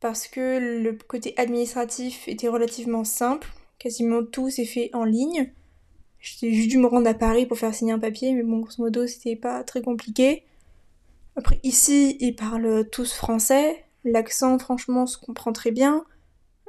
Parce 0.00 0.28
que 0.28 0.58
le 0.82 0.92
côté 0.92 1.34
administratif 1.36 2.28
était 2.28 2.48
relativement 2.48 3.04
simple 3.04 3.48
quasiment 3.78 4.24
tout 4.24 4.50
s'est 4.50 4.64
fait 4.64 4.90
en 4.92 5.04
ligne. 5.04 5.52
J'ai 6.20 6.52
juste 6.52 6.68
dû 6.68 6.78
me 6.78 6.86
rendre 6.86 7.08
à 7.08 7.14
Paris 7.14 7.46
pour 7.46 7.58
faire 7.58 7.74
signer 7.74 7.92
un 7.92 7.98
papier, 7.98 8.32
mais 8.32 8.42
bon, 8.42 8.58
grosso 8.58 8.82
modo, 8.82 9.06
c'était 9.06 9.36
pas 9.36 9.62
très 9.62 9.82
compliqué. 9.82 10.42
Après, 11.36 11.60
ici, 11.62 12.16
ils 12.20 12.34
parlent 12.34 12.88
tous 12.90 13.12
français. 13.12 13.84
L'accent, 14.04 14.58
franchement, 14.58 15.06
se 15.06 15.16
comprend 15.16 15.52
très 15.52 15.70
bien. 15.70 16.04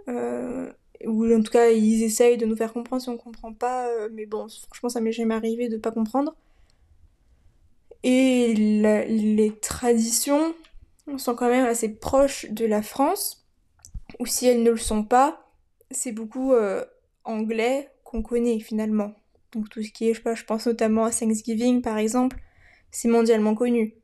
Euh, 0.07 0.71
ou 1.05 1.25
en 1.33 1.41
tout 1.41 1.51
cas, 1.51 1.69
ils 1.71 2.03
essayent 2.03 2.37
de 2.37 2.45
nous 2.45 2.55
faire 2.55 2.73
comprendre 2.73 3.01
si 3.01 3.09
on 3.09 3.17
comprend 3.17 3.53
pas. 3.53 3.87
Euh, 3.87 4.09
mais 4.13 4.27
bon, 4.27 4.47
franchement, 4.67 4.89
ça 4.89 5.01
m'est 5.01 5.11
jamais 5.11 5.33
arrivé 5.33 5.67
de 5.67 5.77
pas 5.77 5.91
comprendre. 5.91 6.35
Et 8.03 8.53
les 8.53 9.59
traditions 9.59 10.53
sont 11.17 11.35
quand 11.35 11.49
même 11.49 11.65
assez 11.65 11.89
proches 11.89 12.49
de 12.49 12.65
la 12.65 12.81
France. 12.81 13.45
Ou 14.19 14.25
si 14.25 14.47
elles 14.47 14.63
ne 14.63 14.71
le 14.71 14.77
sont 14.77 15.03
pas, 15.03 15.51
c'est 15.91 16.11
beaucoup 16.11 16.53
euh, 16.53 16.83
anglais 17.23 17.91
qu'on 18.03 18.21
connaît 18.21 18.59
finalement. 18.59 19.13
Donc 19.51 19.69
tout 19.69 19.81
ce 19.83 19.91
qui 19.91 20.09
est, 20.09 20.13
je 20.13 20.21
je 20.35 20.45
pense 20.45 20.67
notamment 20.67 21.05
à 21.05 21.11
Thanksgiving 21.11 21.81
par 21.81 21.97
exemple, 21.97 22.37
c'est 22.91 23.07
mondialement 23.07 23.55
connu. 23.55 23.95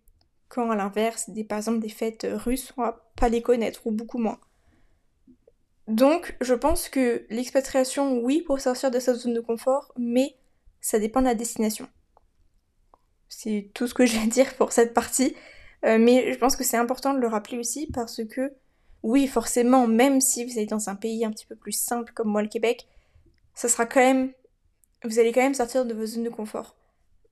Quand 0.48 0.70
à 0.70 0.75
l'inverse, 0.75 1.30
des, 1.30 1.44
par 1.44 1.58
exemple 1.60 1.80
des 1.80 1.90
fêtes 1.90 2.28
russes, 2.30 2.72
on 2.78 2.84
va 2.84 3.04
pas 3.16 3.30
les 3.30 3.42
connaître 3.42 3.86
ou 3.88 3.92
beaucoup 3.92 4.20
moins. 4.20 4.40
Donc 5.88 6.36
je 6.42 6.54
pense 6.54 6.90
que 6.90 7.25
l'expatriation, 7.30 8.20
oui, 8.20 8.42
pour 8.42 8.60
sortir 8.60 8.92
de 8.92 9.00
sa 9.00 9.14
zone 9.14 9.34
de 9.34 9.40
confort, 9.40 9.92
mais 9.98 10.36
ça 10.82 11.00
dépend 11.00 11.22
de 11.22 11.25
la 11.25 11.36
destination. 11.36 11.88
C'est 13.29 13.70
tout 13.74 13.88
ce 13.88 13.94
que 13.94 14.05
j'ai 14.08 14.20
à 14.20 14.27
dire 14.27 14.53
pour 14.55 14.72
cette 14.72 14.94
partie. 14.94 15.36
Euh, 15.86 15.98
mais 16.00 16.34
je 16.34 16.38
pense 16.38 16.55
que 16.55 16.63
c'est 16.63 16.77
important 16.77 17.13
de 17.13 17.20
le 17.20 17.27
rappeler 17.27 17.58
aussi 17.58 17.88
parce 17.88 18.24
que, 18.25 18.53
oui, 19.03 19.27
forcément, 19.27 19.88
même 19.88 20.22
si 20.22 20.46
vous 20.46 20.58
êtes 20.58 20.70
dans 20.70 20.89
un 20.89 20.96
pays 20.96 21.25
un 21.25 21.32
petit 21.32 21.46
peu 21.46 21.55
plus 21.55 21.74
simple 21.74 22.12
comme 22.13 22.29
moi 22.29 22.41
le 22.41 22.48
Québec, 22.48 22.88
ça 23.53 23.67
sera 23.70 23.86
quand 23.86 24.00
même. 24.00 24.32
Vous 25.03 25.20
allez 25.20 25.32
quand 25.32 25.41
même 25.41 25.53
sortir 25.53 25.86
de 25.86 25.94
vos 25.94 26.05
zones 26.05 26.24
de 26.24 26.29
confort. 26.29 26.75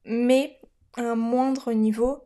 Mais 0.06 0.60
à 0.96 1.02
un 1.02 1.16
moindre 1.16 1.74
niveau. 1.74 2.24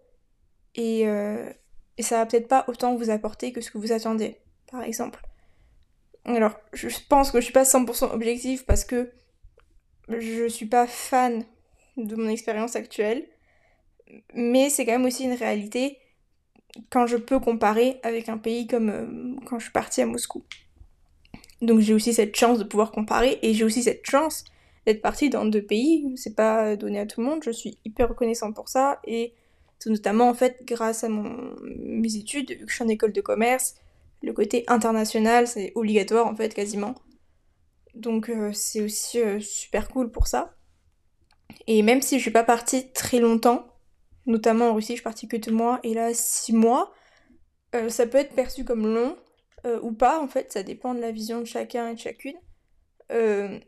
Et, 0.76 1.08
euh, 1.08 1.52
et 1.98 2.04
ça 2.04 2.18
va 2.18 2.26
peut-être 2.26 2.48
pas 2.48 2.66
autant 2.68 2.96
vous 2.96 3.10
apporter 3.10 3.52
que 3.52 3.62
ce 3.62 3.72
que 3.72 3.78
vous 3.78 3.92
attendez, 3.92 4.38
par 4.72 4.84
exemple. 4.84 5.22
Alors, 6.26 6.60
je 6.74 6.90
pense 7.10 7.32
que 7.32 7.40
je 7.40 7.46
suis 7.46 7.54
pas 7.54 7.64
100% 7.64 8.12
objective 8.12 8.66
parce 8.66 8.84
que 8.84 9.12
je 10.10 10.48
suis 10.48 10.66
pas 10.66 10.86
fan 10.86 11.46
de 11.96 12.16
mon 12.16 12.28
expérience 12.28 12.76
actuelle. 12.76 13.26
Mais 14.34 14.70
c'est 14.70 14.86
quand 14.86 14.94
même 14.94 15.06
aussi 15.06 15.26
une 15.26 15.34
réalité 15.34 15.98
quand 16.90 17.08
je 17.08 17.18
peux 17.18 17.40
comparer 17.40 18.00
avec 18.04 18.30
un 18.30 18.38
pays 18.38 18.68
comme 18.68 18.90
euh, 18.90 19.36
quand 19.46 19.60
je 19.60 19.66
suis 19.66 19.74
partie 19.74 20.02
à 20.02 20.06
Moscou. 20.06 20.44
Donc 21.62 21.80
j'ai 21.80 21.94
aussi 21.94 22.14
cette 22.14 22.36
chance 22.36 22.60
de 22.60 22.64
pouvoir 22.64 22.92
comparer 22.92 23.40
et 23.42 23.54
j'ai 23.54 23.64
aussi 23.64 23.84
cette 23.84 24.06
chance 24.06 24.46
d'être 24.86 25.02
partie 25.02 25.30
dans 25.30 25.46
deux 25.46 25.62
pays. 25.62 26.14
C'est 26.16 26.36
pas 26.36 26.76
donné 26.76 27.00
à 27.00 27.06
tout 27.06 27.22
le 27.22 27.28
monde. 27.28 27.44
Je 27.44 27.52
suis 27.52 27.80
hyper 27.84 28.10
reconnaissante 28.10 28.56
pour 28.56 28.70
ça 28.70 29.00
et 29.06 29.34
notamment 29.86 30.30
en 30.30 30.34
fait 30.34 30.60
grâce 30.64 31.04
à 31.04 31.10
mon, 31.10 31.56
mes 31.64 32.16
études, 32.16 32.52
vu 32.52 32.66
que 32.66 32.70
je 32.70 32.76
suis 32.76 32.84
en 32.84 32.90
école 32.90 33.14
de 33.14 33.22
commerce, 33.22 33.76
le 34.24 34.34
côté 34.34 34.64
international 34.68 35.48
c'est 35.48 35.72
obligatoire 35.76 36.28
en 36.28 36.36
fait 36.36 36.54
quasiment. 36.54 36.96
Donc 37.96 38.30
euh, 38.30 38.52
c'est 38.54 38.82
aussi 38.82 39.20
euh, 39.20 39.40
super 39.40 39.90
cool 39.90 40.12
pour 40.12 40.28
ça. 40.28 40.56
Et 41.68 41.82
même 41.82 42.02
si 42.02 42.18
je 42.18 42.22
suis 42.22 42.32
pas 42.32 42.44
partie 42.44 42.92
très 42.92 43.20
longtemps, 43.20 43.68
notamment 44.28 44.70
en 44.70 44.76
Russie, 44.76 44.94
je 44.94 44.98
suis 44.98 45.04
partie 45.04 45.28
que 45.28 45.38
et 45.84 45.94
là 45.94 46.14
six 46.14 46.54
mois, 46.54 46.94
euh, 47.76 47.90
ça 47.90 48.06
peut 48.06 48.18
être 48.18 48.36
perçu 48.36 48.64
comme 48.64 48.94
long 48.94 49.18
euh, 49.66 49.80
ou 49.82 49.92
pas, 49.92 50.22
en 50.22 50.28
fait, 50.28 50.52
ça 50.52 50.64
dépend 50.64 50.94
de 50.94 51.00
la 51.00 51.12
vision 51.12 51.40
de 51.40 51.46
chacun 51.46 51.90
et 51.90 51.96
de 51.96 52.00
chacune. 52.00 52.38
Euh, 53.12 53.60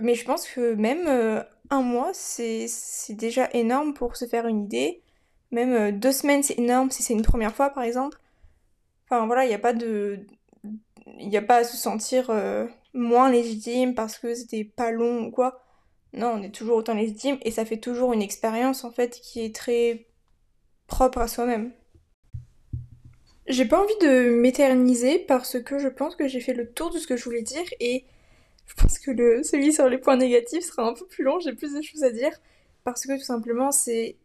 mais 0.00 0.14
je 0.14 0.24
pense 0.24 0.46
que 0.48 0.74
même 0.74 1.44
un 1.70 1.82
mois, 1.82 2.12
c'est 2.14 2.68
déjà 3.10 3.48
énorme 3.52 3.94
pour 3.94 4.16
se 4.16 4.26
faire 4.26 4.46
une 4.46 4.64
idée. 4.64 5.02
Même 5.50 5.98
deux 5.98 6.12
semaines, 6.12 6.42
c'est 6.42 6.58
énorme 6.58 6.90
si 6.90 7.02
c'est 7.02 7.12
une 7.12 7.22
première 7.22 7.54
fois, 7.54 7.70
par 7.70 7.82
exemple. 7.82 8.18
Enfin 9.06 9.26
voilà, 9.26 9.44
il 9.44 9.48
n'y 9.48 9.54
a 9.54 9.58
pas 9.58 9.72
de... 9.72 10.20
Il 11.18 11.28
n'y 11.28 11.36
a 11.36 11.42
pas 11.42 11.56
à 11.56 11.64
se 11.64 11.76
sentir 11.76 12.30
moins 12.94 13.30
légitime 13.30 13.94
parce 13.94 14.18
que 14.18 14.34
c'était 14.34 14.64
pas 14.64 14.90
long 14.92 15.26
ou 15.26 15.30
quoi. 15.30 15.62
Non, 16.14 16.34
on 16.36 16.42
est 16.42 16.54
toujours 16.54 16.76
autant 16.76 16.94
légitime 16.94 17.38
et 17.42 17.50
ça 17.50 17.64
fait 17.64 17.78
toujours 17.78 18.12
une 18.12 18.22
expérience 18.22 18.84
en 18.84 18.90
fait 18.90 19.18
qui 19.22 19.44
est 19.44 19.54
très 19.54 20.06
propre 20.86 21.18
à 21.18 21.28
soi-même. 21.28 21.72
J'ai 23.46 23.64
pas 23.64 23.82
envie 23.82 23.96
de 24.00 24.30
m'éterniser 24.30 25.18
parce 25.18 25.60
que 25.60 25.78
je 25.78 25.88
pense 25.88 26.14
que 26.14 26.28
j'ai 26.28 26.40
fait 26.40 26.54
le 26.54 26.70
tour 26.70 26.90
de 26.90 26.98
ce 26.98 27.06
que 27.06 27.16
je 27.16 27.24
voulais 27.24 27.42
dire 27.42 27.64
et 27.80 28.04
je 28.66 28.74
pense 28.74 28.98
que 28.98 29.42
celui 29.42 29.72
sur 29.72 29.88
les 29.88 29.98
points 29.98 30.16
négatifs 30.16 30.64
sera 30.64 30.88
un 30.88 30.94
peu 30.94 31.06
plus 31.06 31.24
long, 31.24 31.40
j'ai 31.40 31.54
plus 31.54 31.74
de 31.74 31.82
choses 31.82 32.04
à 32.04 32.10
dire 32.10 32.32
parce 32.84 33.06
que 33.06 33.16
tout 33.16 33.24
simplement 33.24 33.72
c'est, 33.72 34.16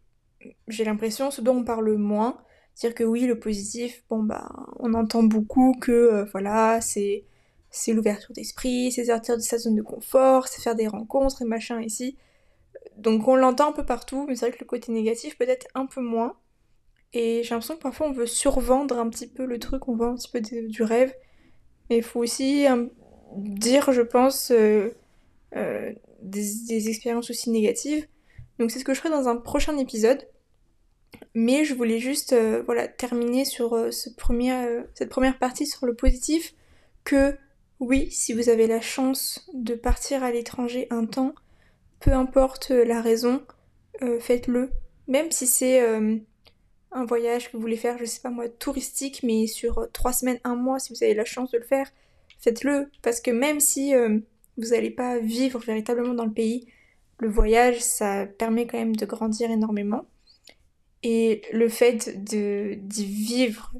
j'ai 0.68 0.84
l'impression, 0.84 1.32
ce 1.32 1.42
dont 1.42 1.58
on 1.58 1.64
parle 1.64 1.96
moins. 1.96 2.38
Dire 2.76 2.94
que 2.94 3.04
oui, 3.04 3.26
le 3.26 3.40
positif, 3.40 4.04
bon 4.08 4.22
bah, 4.22 4.52
on 4.78 4.94
entend 4.94 5.24
beaucoup 5.24 5.74
que 5.82 5.92
euh, 5.92 6.26
voilà, 6.26 6.80
c'est 6.80 7.26
c'est 7.78 7.94
l'ouverture 7.94 8.34
d'esprit, 8.34 8.92
c'est 8.92 9.06
sortir 9.06 9.38
de 9.38 9.42
sa 9.42 9.58
zone 9.58 9.76
de 9.76 9.82
confort, 9.82 10.48
c'est 10.48 10.62
faire 10.62 10.76
des 10.76 10.88
rencontres 10.88 11.42
et 11.42 11.46
machin 11.46 11.82
ici. 11.82 12.18
Donc 12.98 13.28
on 13.28 13.36
l'entend 13.36 13.70
un 13.70 13.72
peu 13.74 13.86
partout, 13.86 14.26
mais 14.28 14.36
c'est 14.36 14.48
vrai 14.48 14.56
que 14.56 14.64
le 14.64 14.68
côté 14.68 14.92
négatif 14.92 15.38
peut-être 15.38 15.68
un 15.76 15.86
peu 15.86 16.02
moins. 16.02 16.36
Et 17.14 17.42
j'ai 17.44 17.52
l'impression 17.52 17.76
que 17.76 17.82
parfois 17.82 18.08
on 18.08 18.12
veut 18.12 18.26
survendre 18.26 19.00
un 19.00 19.10
petit 19.10 19.28
peu 19.28 19.46
le 19.46 19.60
truc, 19.60 19.88
on 19.88 19.96
vend 19.96 20.14
un 20.14 20.16
petit 20.16 20.32
peu 20.32 20.42
du 20.42 20.84
rêve. 20.84 21.14
Mais 21.90 21.98
il 21.98 22.04
faut 22.04 22.20
aussi 22.20 22.66
dire, 23.36 23.92
je 23.92 24.02
pense, 24.02 24.52
euh, 24.52 24.90
euh, 25.56 25.94
des, 26.22 26.90
expériences 26.90 27.30
aussi 27.30 27.50
négatives. 27.50 28.08
Donc 28.60 28.72
c'est 28.72 28.80
ce 28.80 28.86
que 28.86 28.94
je 28.94 29.00
ferai 29.00 29.10
dans 29.10 29.28
un 29.28 29.38
prochain 29.38 29.78
épisode. 29.78 30.28
Mais 31.34 31.64
je 31.64 31.74
voulais 31.74 32.00
juste 32.00 32.34
euh, 32.34 32.64
voilà, 32.66 32.88
terminer 32.88 33.46
sur 33.46 33.78
cette 33.92 34.18
première 34.18 35.40
partie 35.40 35.66
sur 35.66 35.86
le 35.86 35.96
positif. 35.96 36.54
Que 37.04 37.38
oui, 37.80 38.12
si 38.12 38.34
vous 38.34 38.50
avez 38.50 38.68
la 38.68 38.82
chance 38.82 39.48
de 39.54 39.76
partir 39.76 40.24
à 40.24 40.32
l'étranger 40.32 40.88
un 40.90 41.06
temps, 41.06 41.34
peu 42.00 42.12
importe 42.12 42.70
la 42.70 43.02
raison, 43.02 43.44
faites-le. 44.20 44.72
Même 45.08 45.32
si 45.32 45.48
c'est 45.48 45.82
un 46.92 47.06
voyage 47.06 47.48
que 47.48 47.58
vous 47.58 47.62
voulez 47.62 47.78
faire, 47.78 47.98
je 47.98 48.06
sais 48.06 48.22
pas 48.22 48.30
moi, 48.30 48.50
touristique, 48.50 49.22
mais 49.24 49.48
sur 49.48 49.80
euh, 49.80 49.88
trois 49.94 50.14
semaines, 50.14 50.40
un 50.44 50.56
mois, 50.56 50.80
si 50.80 50.94
vous 50.94 51.04
avez 51.04 51.14
la 51.14 51.26
chance 51.26 51.52
de 51.52 51.58
le 51.58 51.64
faire, 51.64 51.92
faites-le. 52.40 52.90
Parce 53.02 53.22
que 53.22 53.32
même 53.32 53.60
si 53.60 53.94
euh, 53.94 54.20
vous 54.58 54.70
n'allez 54.70 54.92
pas 54.92 55.20
vivre 55.20 55.60
véritablement 55.60 56.14
dans 56.14 56.26
le 56.26 56.34
pays, 56.34 56.68
le 57.20 57.30
voyage, 57.30 57.80
ça 57.80 58.26
permet 58.26 58.68
quand 58.68 58.78
même 58.78 58.96
de 58.96 59.06
grandir 59.06 59.52
énormément. 59.52 60.06
Et 61.04 61.42
le 61.54 61.70
fait 61.70 62.24
d'y 62.24 63.06
vivre 63.06 63.74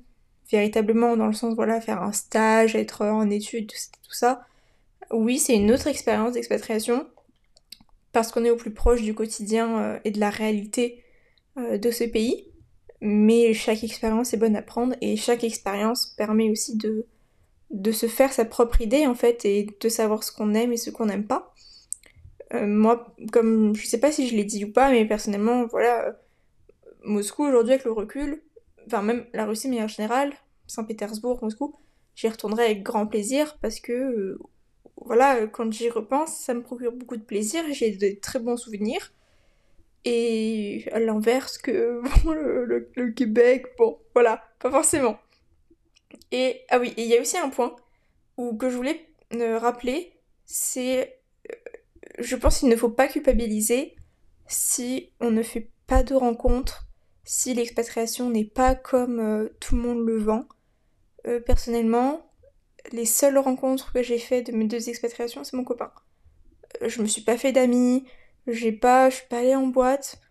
véritablement 0.52 1.18
dans 1.18 1.28
le 1.28 1.34
sens, 1.34 1.56
voilà, 1.56 1.82
faire 1.82 2.02
un 2.02 2.12
stage, 2.12 2.76
être 2.76 3.06
en 3.06 3.30
études, 3.30 3.72
tout 3.72 4.14
ça, 4.14 4.46
oui, 5.12 5.40
c'est 5.40 5.56
une 5.56 5.72
autre 5.72 5.88
expérience 5.88 6.34
d'expatriation 6.34 7.08
parce 8.12 8.32
qu'on 8.32 8.46
est 8.46 8.50
au 8.50 8.56
plus 8.56 8.74
proche 8.74 9.02
du 9.02 9.14
quotidien 9.14 9.80
euh, 9.80 10.00
et 10.04 10.12
de 10.12 10.20
la 10.20 10.30
réalité 10.30 11.04
de 11.58 11.90
ce 11.90 12.04
pays 12.04 12.48
mais 13.02 13.54
chaque 13.54 13.84
expérience 13.84 14.34
est 14.34 14.38
bonne 14.38 14.56
à 14.56 14.62
prendre 14.62 14.96
et 15.02 15.16
chaque 15.18 15.44
expérience 15.44 16.08
permet 16.08 16.50
aussi 16.50 16.78
de, 16.78 17.06
de 17.70 17.92
se 17.92 18.08
faire 18.08 18.34
sa 18.34 18.46
propre 18.46 18.82
idée 18.82 19.06
en 19.06 19.16
fait 19.16 19.46
et 19.46 19.68
de 19.80 19.90
savoir 19.90 20.24
ce 20.24 20.32
qu'on 20.32 20.54
aime 20.54 20.74
et 20.74 20.78
ce 20.78 20.90
qu'on 20.90 21.06
n'aime 21.06 21.28
pas. 21.28 21.54
Euh, 22.54 22.66
moi, 22.66 23.14
comme 23.32 23.76
je 23.76 23.86
sais 23.86 24.00
pas 24.00 24.12
si 24.12 24.28
je 24.28 24.36
l'ai 24.36 24.46
dit 24.46 24.66
ou 24.66 24.72
pas, 24.72 24.90
mais 24.90 25.06
personnellement, 25.06 25.66
voilà, 25.68 26.08
euh, 26.08 26.14
Moscou 27.04 27.44
aujourd'hui 27.44 27.74
avec 27.74 27.86
le 27.86 27.92
recul, 27.92 28.42
enfin 28.88 29.02
même 29.02 29.26
la 29.34 29.46
Russie 29.46 29.70
mais 29.70 29.82
en 29.82 29.88
général, 29.88 30.34
Saint-Pétersbourg, 30.68 31.44
Moscou, 31.44 31.76
j'y 32.16 32.28
retournerai 32.28 32.66
avec 32.66 32.84
grand 32.84 33.08
plaisir 33.08 33.58
parce 33.62 33.80
que 33.80 33.94
euh, 33.94 34.40
voilà, 34.98 35.48
quand 35.48 35.72
j'y 35.72 35.90
repense, 35.90 36.36
ça 36.38 36.54
me 36.54 36.64
procure 36.64 36.92
beaucoup 36.92 37.18
de 37.18 37.24
plaisir, 37.24 37.64
j'ai 37.72 37.92
de 37.92 38.20
très 38.20 38.40
bons 38.40 38.58
souvenirs. 38.58 39.14
Et 40.06 40.86
à 40.92 41.00
l'inverse 41.00 41.58
que 41.58 42.02
le, 42.96 43.12
Québec, 43.12 43.68
bon, 43.78 44.00
voilà, 44.14 44.44
pas 44.60 44.72
forcément. 44.72 45.20
Et 46.32 46.62
ah 46.70 46.80
oui, 46.80 46.94
il 46.98 47.06
y 47.06 47.18
a 47.18 47.22
aussi 47.22 47.38
un 47.38 47.50
point 47.50 47.76
où, 48.38 48.56
que 48.56 48.70
je 48.70 48.76
voulais 48.76 49.06
rappeler, 49.32 50.14
c'est, 50.46 51.20
euh, 51.52 51.56
je 52.20 52.36
pense 52.36 52.60
qu'il 52.60 52.70
ne 52.70 52.76
faut 52.76 52.90
pas 52.90 53.08
culpabiliser 53.08 53.96
si 54.48 55.12
on 55.20 55.30
ne 55.32 55.44
fait 55.44 55.70
pas 55.88 56.04
de 56.04 56.16
rencontres, 56.16 56.87
si 57.28 57.54
l'expatriation 57.54 58.30
n'est 58.30 58.46
pas 58.46 58.74
comme 58.74 59.20
euh, 59.20 59.50
tout 59.60 59.76
le 59.76 59.82
monde 59.82 60.08
le 60.08 60.18
vend. 60.18 60.46
Euh, 61.28 61.42
personnellement, 61.42 62.26
les 62.94 63.06
seules 63.06 63.38
rencontres 63.38 63.92
que 63.92 64.02
j'ai 64.02 64.18
faites 64.18 64.48
de 64.48 64.54
mes 64.54 64.64
deux 64.66 64.88
expatriations, 64.88 65.44
c'est 65.44 65.58
mon 65.58 65.66
copain. 65.66 65.92
je 66.82 67.02
me 67.02 67.08
suis 67.08 67.24
pas 67.24 67.38
fait 67.38 67.52
d'amis, 67.52 68.08
j'ai 68.48 68.72
pas, 68.72 69.10
je 69.10 69.18
suis 69.18 69.28
pas 69.28 69.40
allée 69.40 69.56
en 69.56 69.68
boîte. 69.68 70.22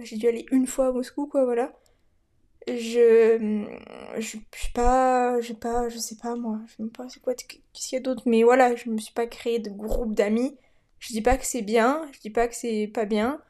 J'ai 0.00 0.16
dû 0.16 0.28
aller 0.28 0.44
une 0.52 0.66
fois 0.66 0.88
à 0.88 0.92
Moscou, 0.92 1.26
quoi, 1.26 1.46
voilà. 1.46 1.72
Je, 2.68 3.64
je, 4.18 4.20
suis 4.20 4.72
pas, 4.74 5.40
j'ai 5.40 5.54
pas, 5.54 5.88
je 5.88 5.98
sais 5.98 6.16
pas 6.16 6.36
moi, 6.36 6.60
je 6.66 6.76
sais 6.76 6.90
pas 6.90 7.08
c'est 7.08 7.20
quoi, 7.20 7.34
qu'est-ce 7.34 7.88
qu'il 7.88 7.96
y 7.96 7.98
a 7.98 8.02
d'autre, 8.02 8.22
mais 8.26 8.42
voilà, 8.44 8.76
je 8.76 8.90
me 8.90 8.98
suis 8.98 9.14
pas 9.14 9.26
créé 9.26 9.58
de 9.58 9.70
groupe 9.70 10.14
d'amis. 10.14 10.56
Je 10.98 11.08
dis 11.12 11.22
pas 11.22 11.38
que 11.38 11.46
c'est 11.46 11.62
bien, 11.62 12.06
je 12.12 12.20
dis 12.20 12.30
pas 12.30 12.46
que 12.46 12.54
c'est 12.54 12.88
pas 12.92 13.06
bien. 13.06 13.40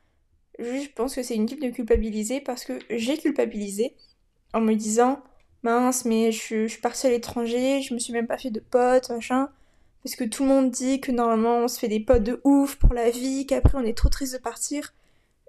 Je 0.58 0.88
pense 0.94 1.14
que 1.14 1.22
c'est 1.22 1.34
une 1.34 1.46
type 1.46 1.62
de 1.62 1.70
culpabiliser 1.70 2.40
parce 2.40 2.64
que 2.64 2.78
j'ai 2.90 3.16
culpabilisé 3.16 3.96
en 4.54 4.60
me 4.60 4.74
disant 4.74 5.22
mince, 5.62 6.04
mais 6.04 6.32
je, 6.32 6.66
je 6.66 6.72
suis 6.72 6.80
partie 6.80 7.06
à 7.06 7.10
l'étranger, 7.10 7.82
je 7.82 7.94
me 7.94 7.98
suis 7.98 8.12
même 8.12 8.26
pas 8.26 8.38
fait 8.38 8.50
de 8.50 8.60
potes, 8.60 9.10
machin. 9.10 9.48
Parce 10.02 10.16
que 10.16 10.24
tout 10.24 10.42
le 10.42 10.48
monde 10.48 10.70
dit 10.70 11.00
que 11.00 11.12
normalement 11.12 11.58
on 11.58 11.68
se 11.68 11.78
fait 11.78 11.88
des 11.88 12.00
potes 12.00 12.24
de 12.24 12.40
ouf 12.44 12.76
pour 12.76 12.92
la 12.92 13.10
vie, 13.10 13.46
qu'après 13.46 13.78
on 13.78 13.82
est 13.84 13.96
trop 13.96 14.08
triste 14.08 14.34
de 14.34 14.38
partir. 14.38 14.94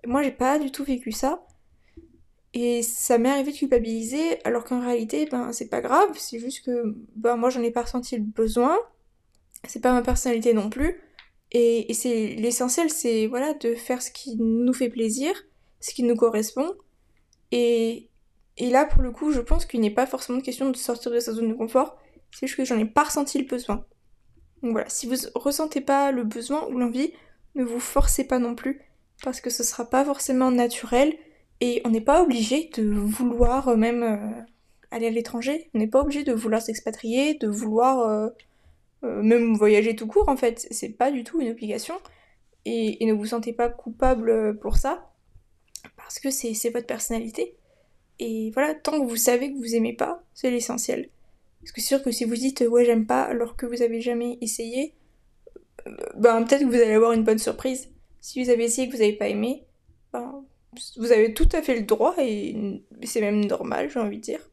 Moi 0.06 0.24
j'ai 0.24 0.32
pas 0.32 0.60
du 0.60 0.72
tout 0.72 0.84
vécu 0.84 1.12
ça. 1.12 1.44
Et 2.54 2.84
ça 2.84 3.18
m'est 3.18 3.30
arrivé 3.30 3.52
de 3.52 3.58
culpabiliser, 3.58 4.44
alors 4.46 4.64
qu'en 4.64 4.80
réalité, 4.80 5.26
ben 5.26 5.52
c'est 5.54 5.70
pas 5.70 5.82
grave, 5.82 6.10
c'est 6.18 6.38
juste 6.40 6.64
que 6.66 6.96
ben 7.16 7.36
moi 7.36 7.50
j'en 7.50 7.64
ai 7.64 7.72
pas 7.72 7.82
ressenti 7.82 8.16
le 8.18 8.24
besoin. 8.24 8.78
C'est 9.68 9.82
pas 9.82 9.94
ma 9.94 10.04
personnalité 10.04 10.54
non 10.54 10.70
plus. 10.70 11.00
Et, 11.54 11.94
c'est 11.94 12.36
l'essentiel, 12.36 12.90
c'est 12.90 13.28
voilà, 13.28 13.54
de 13.54 13.76
faire 13.76 14.02
ce 14.02 14.12
qui 14.12 14.36
nous 14.38 14.74
fait 14.74 14.90
plaisir, 14.90 15.34
ce 15.80 15.94
qui 15.94 16.04
nous 16.04 16.16
correspond. 16.16 16.74
Et, 17.52 18.10
et 18.58 18.70
là, 18.72 18.86
pour 18.86 19.02
le 19.04 19.12
coup, 19.12 19.32
je 19.32 19.40
pense 19.40 19.66
qu'il 19.66 19.80
n'est 19.82 19.92
pas 19.92 20.08
forcément 20.08 20.42
question 20.42 20.72
de 20.72 20.78
sortir 20.78 21.12
de 21.12 21.20
sa 21.20 21.34
zone 21.34 21.50
de 21.50 21.54
confort, 21.54 21.98
c'est 22.32 22.48
juste 22.48 22.58
que 22.58 22.66
j'en 22.66 22.80
ai 22.80 22.86
pas 22.86 23.04
ressenti 23.04 23.38
le 23.38 23.46
besoin. 23.46 23.86
Donc 24.64 24.72
voilà, 24.72 24.90
si 24.90 25.08
vous 25.08 25.16
ressentez 25.36 25.82
pas 25.82 26.12
le 26.12 26.24
besoin 26.24 26.68
ou 26.68 26.80
l'envie, 26.80 27.14
ne 27.56 27.64
vous 27.64 27.80
forcez 27.80 28.24
pas 28.24 28.40
non 28.40 28.56
plus, 28.56 28.82
parce 29.24 29.42
que 29.42 29.50
ce 29.50 29.64
sera 29.64 29.90
pas 29.90 30.04
forcément 30.06 30.50
naturel, 30.50 31.16
et 31.62 31.82
on 31.86 31.90
n'est 31.90 32.02
pas 32.02 32.24
obligé 32.24 32.70
de 32.76 32.84
vouloir 32.84 33.78
même 33.78 34.04
euh, 34.04 34.42
aller 34.90 35.08
à 35.08 35.12
l'étranger, 35.12 35.70
on 35.74 35.80
n'est 35.80 35.88
pas 35.88 36.02
obligé 36.02 36.24
de 36.24 36.34
vouloir 36.34 36.62
s'expatrier, 36.62 37.36
de 37.36 37.48
vouloir 37.48 38.00
euh, 38.00 38.28
euh, 38.28 38.30
même 39.04 39.56
voyager 39.56 39.96
tout 39.96 40.08
court 40.08 40.30
en 40.30 40.38
fait, 40.38 40.68
c'est 40.72 40.90
pas 40.90 41.12
du 41.12 41.24
tout 41.24 41.42
une 41.42 41.50
obligation, 41.50 41.96
et, 42.66 43.06
ne 43.06 43.14
vous 43.14 43.26
sentez 43.26 43.54
pas 43.54 43.70
coupable 43.70 44.58
pour 44.60 44.78
ça, 44.78 45.12
parce 45.98 46.20
que 46.20 46.30
c'est 46.32 46.70
votre 46.70 46.88
personnalité. 46.88 47.58
Et 48.20 48.52
voilà, 48.52 48.74
tant 48.76 49.02
que 49.02 49.08
vous 49.08 49.18
savez 49.18 49.52
que 49.52 49.58
vous 49.58 49.76
aimez 49.76 49.94
pas, 49.94 50.24
c'est 50.34 50.52
l'essentiel. 50.52 51.10
Parce 51.60 51.72
que 51.72 51.82
c'est 51.82 51.88
sûr 51.88 52.04
que 52.04 52.12
si 52.12 52.26
vous 52.26 52.36
dites 52.36 52.64
ouais 52.70 52.86
j'aime 52.86 53.06
pas 53.06 53.24
alors 53.24 53.56
que 53.56 53.66
vous 53.66 53.82
avez 53.82 54.02
jamais 54.02 54.38
essayé, 54.42 54.94
euh, 55.88 55.92
ben 56.16 56.44
peut-être 56.44 56.62
que 56.62 56.66
vous 56.68 56.76
allez 56.76 56.94
avoir 56.94 57.14
une 57.14 57.24
bonne 57.24 57.40
surprise. 57.40 57.90
Si 58.22 58.44
vous 58.44 58.50
avez 58.50 58.66
essayé 58.66 58.88
que 58.88 58.94
vous 58.94 59.00
n'avez 59.00 59.14
pas 59.14 59.28
aimé, 59.30 59.66
ben, 60.12 60.46
vous 60.98 61.12
avez 61.12 61.34
tout 61.34 61.50
à 61.52 61.62
fait 61.62 61.76
le 61.76 61.86
droit 61.86 62.16
et 62.18 62.84
c'est 63.04 63.22
même 63.22 63.46
normal 63.46 63.90
j'ai 63.90 64.00
envie 64.00 64.18
de 64.18 64.24
dire. 64.24 64.50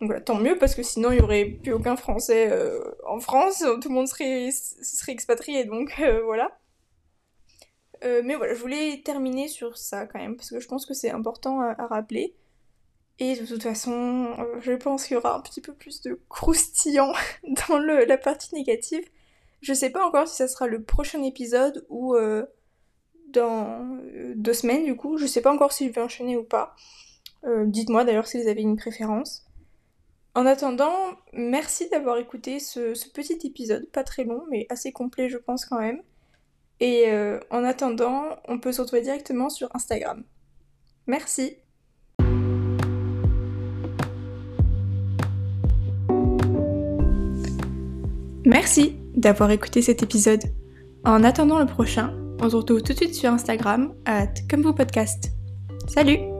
Donc 0.00 0.10
voilà, 0.10 0.20
tant 0.20 0.38
mieux 0.38 0.56
parce 0.58 0.74
que 0.74 0.82
sinon 0.82 1.10
il 1.10 1.18
y 1.18 1.22
aurait 1.22 1.44
plus 1.44 1.72
aucun 1.72 1.96
français 1.96 2.48
euh, 2.50 2.80
en 3.06 3.18
France, 3.20 3.58
tout 3.82 3.88
le 3.88 3.94
monde 3.94 4.08
serait, 4.08 4.48
expatrié 5.08 5.64
donc 5.64 5.94
euh, 6.00 6.22
voilà. 6.22 6.56
mais 8.02 8.36
voilà, 8.36 8.54
je 8.54 8.60
voulais 8.60 9.02
terminer 9.04 9.48
sur 9.48 9.76
ça 9.76 10.06
quand 10.06 10.20
même 10.20 10.36
parce 10.36 10.50
que 10.50 10.60
je 10.60 10.68
pense 10.68 10.86
que 10.86 10.94
c'est 10.94 11.10
important 11.10 11.60
à 11.60 11.86
rappeler. 11.86 12.34
Et 13.20 13.34
de 13.34 13.44
toute 13.44 13.62
façon, 13.62 14.36
euh, 14.38 14.60
je 14.60 14.72
pense 14.72 15.06
qu'il 15.06 15.14
y 15.14 15.16
aura 15.16 15.34
un 15.34 15.40
petit 15.40 15.60
peu 15.60 15.74
plus 15.74 16.00
de 16.02 16.20
croustillant 16.28 17.12
dans 17.68 17.78
la 17.78 18.16
partie 18.16 18.54
négative. 18.54 19.04
Je 19.60 19.74
sais 19.74 19.90
pas 19.90 20.06
encore 20.06 20.28
si 20.28 20.36
ça 20.36 20.46
sera 20.46 20.68
le 20.68 20.82
prochain 20.82 21.22
épisode 21.24 21.84
ou 21.88 22.14
euh, 22.14 22.46
dans 23.32 23.98
euh, 24.04 24.34
deux 24.36 24.52
semaines 24.52 24.84
du 24.84 24.94
coup. 24.96 25.18
Je 25.18 25.26
sais 25.26 25.40
pas 25.40 25.52
encore 25.52 25.72
si 25.72 25.88
je 25.88 25.92
vais 25.92 26.00
enchaîner 26.00 26.36
ou 26.36 26.44
pas. 26.44 26.76
Euh, 27.44 27.64
dites-moi 27.66 28.04
d'ailleurs 28.04 28.28
si 28.28 28.40
vous 28.40 28.48
avez 28.48 28.62
une 28.62 28.76
préférence. 28.76 29.47
En 30.34 30.46
attendant, 30.46 30.92
merci 31.32 31.88
d'avoir 31.90 32.18
écouté 32.18 32.60
ce, 32.60 32.92
petit 33.10 33.38
épisode, 33.44 33.88
pas 33.90 34.04
très 34.04 34.24
long 34.24 34.44
mais 34.50 34.66
assez 34.70 34.92
complet 34.92 35.28
je 35.28 35.38
pense 35.38 35.64
quand 35.64 35.80
même. 35.80 36.02
Et 36.80 37.04
euh, 37.08 37.40
en 37.50 37.64
attendant, 37.64 38.36
on 38.46 38.60
peut 38.60 38.72
se 38.72 38.80
retrouver 38.80 39.02
directement 39.02 39.50
sur 39.50 39.68
Instagram. 39.74 40.22
Merci. 41.06 41.56
Merci 48.44 48.96
d'avoir 49.14 49.50
écouté 49.50 49.82
cet 49.82 50.02
épisode. 50.02 50.42
En 51.04 51.24
attendant 51.24 51.58
le 51.58 51.66
prochain, 51.66 52.14
on 52.40 52.48
se 52.48 52.56
retrouve 52.56 52.82
tout 52.82 52.92
de 52.92 52.98
suite 52.98 53.14
sur 53.14 53.30
Instagram, 53.30 53.94
at 54.06 54.32
comme 54.48 54.72
Salut 55.88 56.37